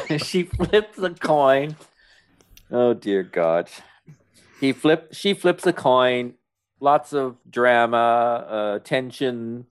[0.19, 1.75] she flips the coin.
[2.71, 3.69] Oh dear God.
[4.59, 6.33] He flip she flips a coin,
[6.79, 9.65] lots of drama, uh tension,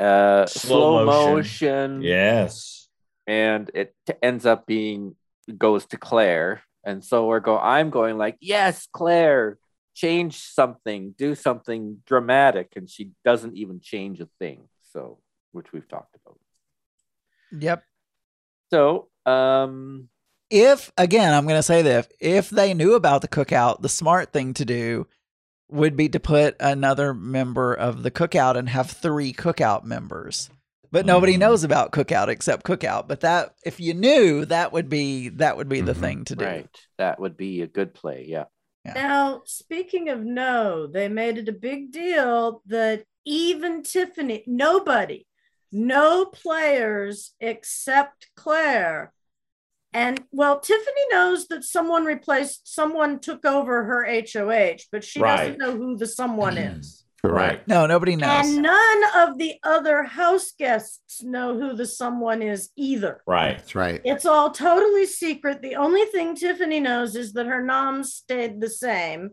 [0.00, 1.34] uh slow, Slow motion.
[1.34, 2.02] motion.
[2.02, 2.88] Yes.
[3.26, 5.14] and it t- ends up being
[5.56, 6.62] goes to Claire.
[6.84, 9.58] And so we're going, I'm going like, yes, Claire,
[9.94, 12.72] change something, do something dramatic.
[12.76, 14.68] And she doesn't even change a thing.
[14.92, 15.18] So
[15.52, 16.38] which we've talked about.
[17.52, 17.82] Yep.
[18.70, 20.08] So um
[20.50, 24.32] If again, I'm going to say this: if they knew about the cookout, the smart
[24.32, 25.06] thing to do
[25.68, 30.48] would be to put another member of the cookout and have three cookout members.
[30.90, 31.40] But nobody Mhm.
[31.40, 33.08] knows about cookout except cookout.
[33.08, 36.00] But that, if you knew, that would be that would be the Mhm.
[36.00, 36.44] thing to do.
[36.44, 36.68] right.
[36.96, 38.44] That would be a good play, yeah.
[38.84, 45.26] Now, speaking of no, they made it a big deal that even Tiffany, nobody,
[45.70, 49.12] no players except Claire.
[49.92, 55.36] And well, Tiffany knows that someone replaced, someone took over her HOH, but she Right.
[55.36, 57.04] doesn't know who the someone is.
[57.24, 57.66] Right.
[57.66, 58.46] No, nobody knows.
[58.46, 63.22] And none of the other house guests know who the someone is either.
[63.26, 63.58] Right.
[63.58, 64.00] That's right.
[64.04, 65.60] It's all totally secret.
[65.60, 69.32] The only thing Tiffany knows is that her nom stayed the same.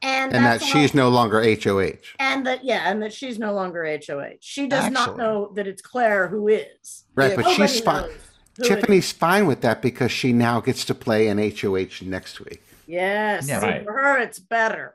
[0.00, 2.14] And, And that she's no longer HOH.
[2.20, 4.36] and that yeah, and that she's no longer HOH.
[4.40, 7.04] She does not know that it's Claire who is.
[7.16, 8.02] Right, Yeah, but she's fine.
[8.02, 8.12] knows
[8.58, 12.38] who it Tiffany's fine with that because she now gets to play an HOH next
[12.38, 12.62] week.
[12.86, 13.58] Yes, Yeah.
[13.60, 13.84] Right.
[13.84, 14.94] for her it's better.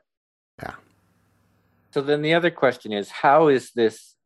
[1.94, 4.16] So then the other question is how is this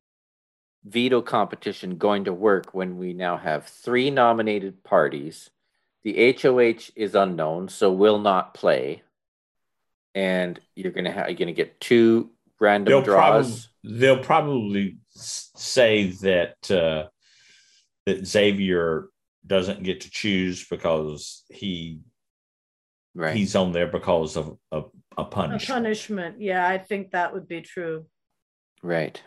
[0.85, 5.51] veto competition going to work when we now have three nominated parties?
[6.03, 9.03] The HOH is unknown, so will not play.
[10.15, 13.69] And you're gonna have you're gonna get two random They'll draws.
[13.83, 17.09] probably they'll probably say that uh,
[18.07, 19.11] that Xavier
[19.47, 22.01] doesn't get to choose because he
[23.15, 23.37] right.
[23.37, 25.85] he's on there because of, of a, a A punishment.
[25.85, 26.41] punishment.
[26.41, 28.07] Yeah, I think that would be true.
[28.83, 29.23] Right.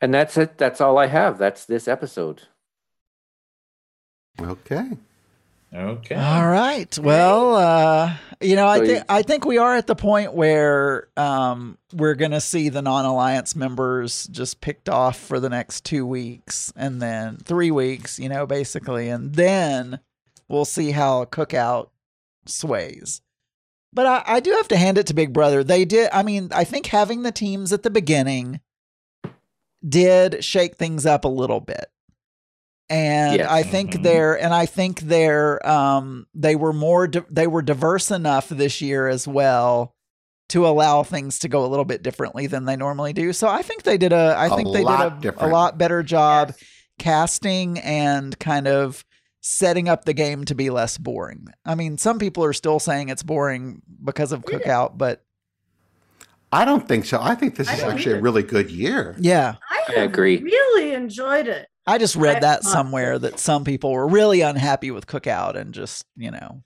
[0.00, 0.58] And that's it.
[0.58, 1.38] That's all I have.
[1.38, 2.42] That's this episode.
[4.40, 4.90] Okay.
[5.72, 6.14] Okay.
[6.14, 6.96] All right.
[6.98, 11.78] Well, uh, you know, I think I think we are at the point where um,
[11.92, 16.72] we're going to see the non-alliance members just picked off for the next two weeks,
[16.76, 18.18] and then three weeks.
[18.20, 19.98] You know, basically, and then
[20.48, 21.88] we'll see how Cookout
[22.46, 23.20] sways.
[23.94, 25.62] But I, I do have to hand it to Big Brother.
[25.62, 26.10] They did.
[26.12, 28.60] I mean, I think having the teams at the beginning
[29.86, 31.86] did shake things up a little bit.
[32.90, 33.50] And Yes.
[33.50, 34.02] I think Mhm.
[34.02, 38.80] they're and I think they're um they were more di- they were diverse enough this
[38.82, 39.94] year as well
[40.50, 43.32] to allow things to go a little bit differently than they normally do.
[43.32, 46.02] So I think they did a I A think they did a, a lot better
[46.02, 46.68] job Yes.
[46.98, 49.04] casting and kind of
[49.46, 51.46] setting up the game to be less boring.
[51.66, 54.58] I mean, some people are still saying it's boring because of Yeah.
[54.58, 55.22] Cookout, but
[56.50, 57.18] I don't think so.
[57.20, 59.14] I think this I is don't actually a really good year.
[59.18, 60.38] yeah, I, I agree.
[60.38, 61.68] really enjoyed it.
[61.86, 65.74] I just read I- that somewhere that some people were really unhappy with Cookout and
[65.74, 66.62] just, you know,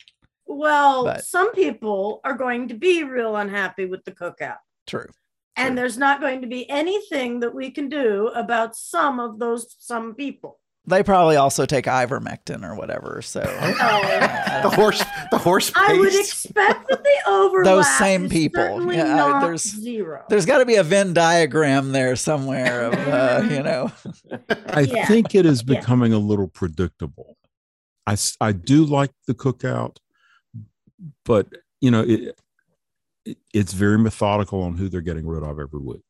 [0.46, 4.58] Well, But- some people are going to be real unhappy with the cookout.
[4.86, 5.06] true.
[5.56, 9.74] And there's not going to be anything that we can do about some of those
[9.80, 10.60] some people.
[10.88, 13.20] They probably also take ivermectin or whatever.
[13.22, 18.92] So The horse, the horse I would expect that the overlap Those same people.
[18.92, 20.24] Yeah, I- not there's- zero.
[20.28, 23.92] there's got to be a Venn diagram there somewhere of, uh, you know,
[24.68, 25.06] I Yeah.
[25.06, 25.78] think it is Yeah.
[25.78, 27.36] becoming a little predictable.
[28.06, 29.96] I I do like the cookout,
[31.26, 31.46] but
[31.80, 32.34] you know it,
[33.26, 36.00] it it's very methodical on who they're getting rid of every week.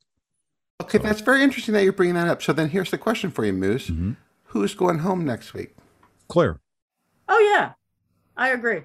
[0.81, 2.41] Okay, that's very interesting that you're bringing that up.
[2.41, 3.91] So then here's the question for you, Moose.
[3.91, 4.17] Mhm.
[4.49, 5.75] Who's going home next week?
[6.29, 6.61] Claire,
[7.29, 7.73] oh yeah,
[8.37, 8.83] I agree.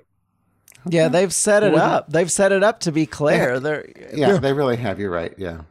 [0.88, 2.10] yeah, they've set it Well, up.
[2.10, 3.60] They've set it up to be Claire.
[3.60, 4.38] They're Yeah, Yeah.
[4.38, 5.00] they really have.
[5.00, 5.34] You're right.
[5.38, 5.62] Yeah.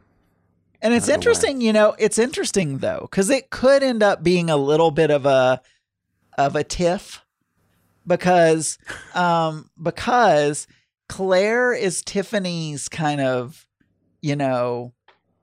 [0.81, 4.21] And it's I know interesting, you know, it's interesting though, because it could end up
[4.23, 5.61] being a little bit of a
[6.37, 7.23] of a tiff
[8.05, 8.77] because
[9.13, 10.67] um because
[11.07, 13.67] Claire is Tiffany's kind of,
[14.21, 14.93] you know,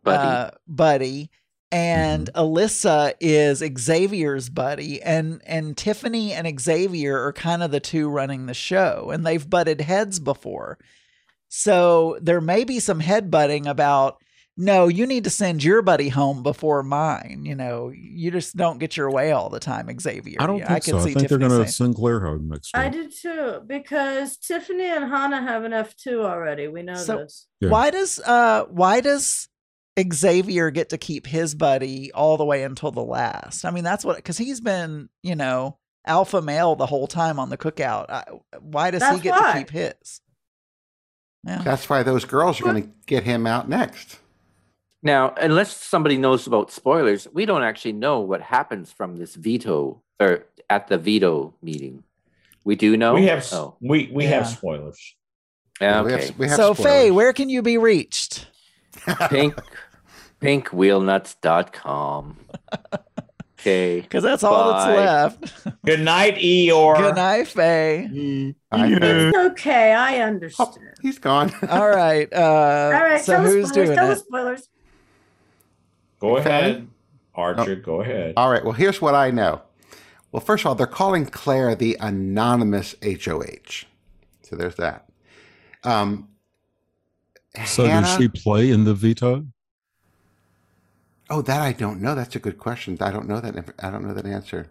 [0.03, 0.19] Buddy.
[0.29, 1.31] uh, buddy
[1.73, 8.09] and Alyssa is Xavier's buddy and and Tiffany and Xavier are kind of the two
[8.09, 10.79] running the show and they've butted heads before.
[11.49, 14.17] So there may be some headbutting about
[14.57, 17.45] no, you need to send your buddy home before mine.
[17.47, 20.37] You know, you just don't get your way all the time, Xavier.
[20.39, 20.99] I don't Yeah, think so.
[20.99, 22.93] I think they're going to send Claire home next I week.
[22.93, 26.69] do too, because Tiffany and Hannah have an F2 already.
[26.69, 27.47] We know So- this.
[27.61, 27.71] Yeah.
[27.71, 29.49] Why does uh why does
[30.13, 33.65] Xavier get to keep his buddy all the way until the last?
[33.65, 37.51] I mean, that's what because he's been, you know, alpha male the whole time on
[37.51, 38.07] the cookout.
[38.11, 38.25] I,
[38.61, 39.53] why does he get why.
[39.53, 40.21] to keep his?
[41.45, 41.63] Yeah.
[41.63, 44.19] That's why those girls are going to get him out next.
[45.03, 50.03] Now, unless somebody knows about spoilers, we don't actually know what happens from this veto
[50.21, 52.05] or at the veto meeting.
[52.65, 53.15] We do know.
[53.15, 54.49] We have Oh, we we have Yeah.
[54.49, 55.15] spoilers.
[55.81, 56.93] yeah, We have, we have so spoilers.
[56.93, 58.49] Faye, where can you be reached?
[59.31, 59.55] Pink,
[60.41, 62.37] pinkwheelnuts.com.
[63.61, 64.01] Okay.
[64.01, 64.97] Because that's all Bye.
[64.97, 65.85] that's left.
[65.85, 66.97] Good night, Eeyore.
[66.97, 68.55] Good night, Faye.
[68.73, 69.93] I think- It's okay.
[69.93, 70.79] I understand.
[71.03, 71.53] he's gone.
[71.69, 72.27] All right.
[72.33, 73.87] Uh, All right, so tell us who's spoilers.
[73.89, 74.19] doing Tell it?
[74.19, 74.69] spoilers.
[76.21, 76.49] Go Okay.
[76.49, 76.89] ahead,
[77.35, 77.77] Archer.
[77.77, 78.33] Go ahead.
[78.39, 78.65] All right.
[78.65, 79.61] Well, here's what I know.
[80.33, 83.85] Well, first of all, they're calling Claire the anonymous HOH.
[84.41, 85.07] So there's that.
[85.85, 86.29] Um,
[87.67, 89.45] So Hannah- does she play in the veto?
[91.31, 92.17] Oh, that I don't know.
[92.17, 92.99] That's a good question.
[93.01, 93.73] I don't know that.
[93.79, 94.69] I don't know that answer.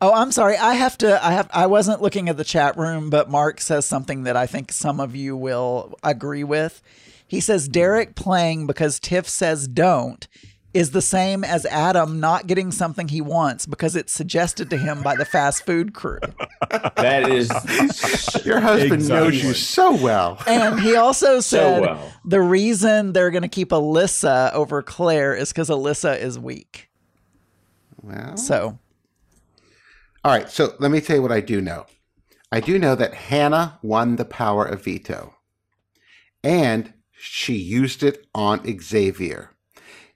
[0.00, 0.56] Oh, I'm sorry.
[0.56, 1.24] I have to.
[1.24, 1.50] I have.
[1.52, 5.00] I wasn't looking at the chat room, but Mark says something that I think some
[5.00, 6.82] of you will agree with.
[7.26, 10.26] He says Derek playing because Tiff says don't
[10.74, 15.02] is the same as Adam not getting something he wants because it's suggested to him
[15.02, 16.20] by the fast food crew.
[16.96, 17.48] That is
[18.44, 20.42] Your husband knows you so well.
[20.46, 22.12] And he also so said well.
[22.24, 26.90] the reason they're going to keep Alyssa over Claire is because Alyssa is weak.
[28.02, 28.78] Well, So
[30.24, 30.50] all right.
[30.50, 31.86] So let me tell you what I do know.
[32.50, 35.36] I do know that Hannah won the power of veto,
[36.42, 39.54] and she used it on Xavier.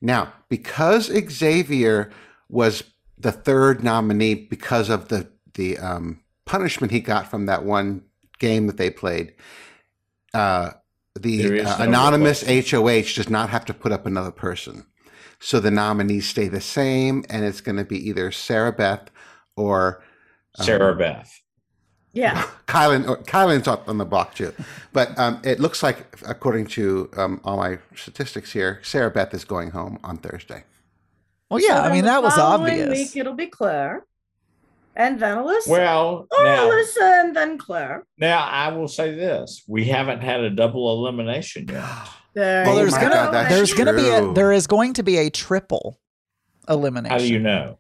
[0.03, 2.11] Now, because Xavier
[2.49, 2.83] was
[3.17, 8.03] the third nominee because of the the um, punishment he got from that one
[8.39, 9.35] game that they played,
[10.35, 10.71] uh,
[11.15, 12.43] the uh, no anonymous.
[12.43, 14.87] HOH does not have to put up another person.
[15.39, 19.09] So the nominees stay the same, and it's going to be either Sarah Beth
[19.57, 20.03] or
[20.57, 21.42] Sarah Beth.
[22.13, 22.43] Yeah.
[22.67, 23.09] Kyland.
[23.09, 24.53] Or Kyland's up on the block too,
[24.93, 29.45] but um, it looks like, according to um, all my statistics here, Sarah Beth is
[29.45, 30.65] going home on Thursday.
[31.51, 31.83] well, yeah.
[31.83, 32.91] So I mean that was obvious.
[32.91, 34.05] Week it'll be Claire,
[34.95, 35.69] and then Alyssa.
[35.69, 38.07] Well, or now, Alyssa and then Claire.
[38.19, 41.85] now I will say this: we haven't had a double elimination yet.
[42.35, 45.19] There Well, Oh there's my gonna there's gonna be a there is going to be
[45.19, 46.01] a triple
[46.67, 47.13] elimination.
[47.13, 47.79] How do you know?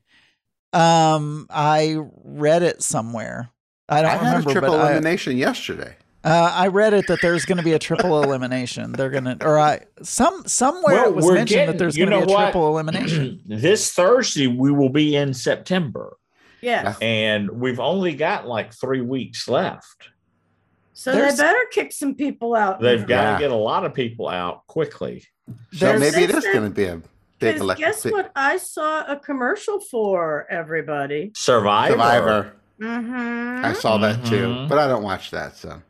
[0.75, 3.49] Um, I read it somewhere.
[3.93, 5.97] I don't I had remember, a triple but I, elimination yesterday.
[6.25, 8.93] uh, I read it that there's going to be a triple elimination.
[8.93, 12.19] They're gonna, or I some somewhere Well, it was we're mentioned that there's going to
[12.19, 12.43] be a what?
[12.45, 13.41] triple elimination.
[13.47, 16.17] this Thursday we will be in September,
[16.61, 20.09] Yeah, and we've only got like three weeks left.
[20.95, 22.81] So There's- they better kick some people out.
[22.81, 23.33] They've got Yeah.
[23.35, 25.25] to get a lot of people out quickly.
[25.73, 27.01] So There's- maybe it They is said- going to be a
[27.41, 27.85] big election.
[27.85, 28.31] guess what?
[28.37, 31.33] I saw a commercial for everybody.
[31.35, 31.93] Survivor.
[31.95, 32.53] Survivor.
[32.81, 33.65] Mm-hmm.
[33.65, 34.69] I saw that too, Mhm.
[34.69, 35.57] but I don't watch that.
[35.57, 35.83] So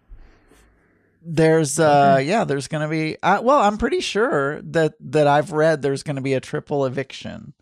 [1.25, 3.17] There's, uh, yeah, there's going to be.
[3.23, 6.85] Uh, well, I'm pretty sure that that I've read there's going to be a triple
[6.85, 7.55] eviction.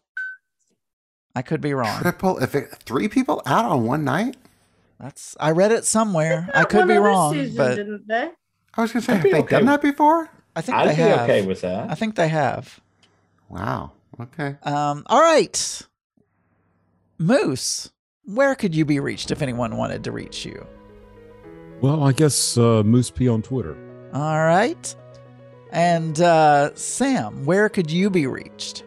[1.37, 2.01] I could be wrong.
[2.01, 2.39] triple.
[2.39, 4.37] If it, three people out on one night,
[4.99, 6.49] That's I read it somewhere.
[6.55, 8.31] I could be wrong season, but didn't they?
[8.75, 10.29] I was going to say, I'd have they okay done with- that before?
[10.57, 11.21] I think I'd they be have.
[11.21, 12.81] okay with that I think they have.
[13.49, 13.93] Wow.
[14.21, 14.57] Okay.
[14.65, 15.83] Um, all right.
[17.19, 17.91] Moose,
[18.35, 20.67] where could you be reached if anyone wanted to reach you?
[21.81, 23.77] Well, I guess uh, Moose P on Twitter.
[24.13, 24.95] All right.
[25.71, 28.85] And uh, Sam, where could you be reached?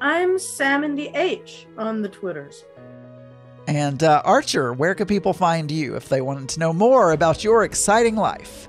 [0.00, 2.64] I'm Sam and the H on the Twitters.
[3.66, 7.44] And uh, Archer, where could people find you if they wanted to know more about
[7.44, 8.68] your exciting life?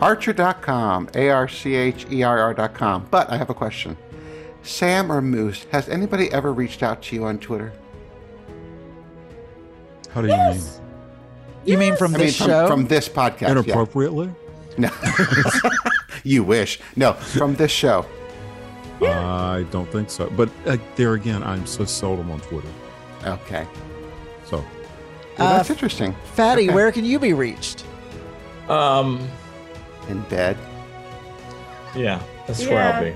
[0.00, 3.08] Archer.com, A R C H E R R.com.
[3.10, 3.96] But I have a question.
[4.62, 7.72] Sam or Moose, has anybody ever reached out to you on Twitter?
[10.16, 10.60] How do you mean?
[11.66, 12.66] You mean from I mean, this from, show?
[12.66, 13.40] from this podcast.
[13.42, 13.48] mean?
[13.48, 13.50] yeah.
[13.74, 14.30] Inappropriately?
[14.78, 14.88] No.
[16.24, 16.80] you wish.
[16.96, 18.06] No, from this show.
[19.02, 20.30] I don't think so.
[20.30, 22.68] But uh, there again, I'm so seldom on Twitter.
[23.26, 23.66] Okay.
[24.46, 24.64] So
[25.38, 26.14] Well, Uh, that's interesting.
[26.32, 26.74] Fatty, Okay.
[26.74, 27.84] where can you be reached?
[28.70, 29.20] Um,
[30.08, 30.56] In bed.
[31.94, 33.14] yeah, that's where I'll be.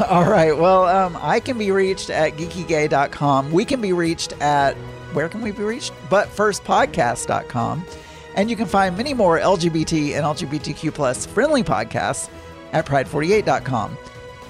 [0.08, 0.56] All right.
[0.56, 3.50] Well, um, I can be reached at geekygay.com.
[3.50, 4.76] We can be reached at,
[5.14, 5.92] where can we be reached?
[6.10, 7.84] Butfirstpodcast.com.
[8.36, 12.28] And you can find many more LGBT and LGBTQ plus friendly podcasts
[12.72, 13.96] at pride48.com.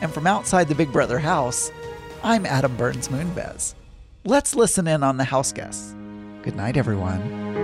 [0.00, 1.70] And from outside the Big Brother house,
[2.22, 3.74] I'm Adam Burns Moonves.
[4.24, 5.94] Let's listen in on the house guests.
[6.42, 7.63] Good night, everyone.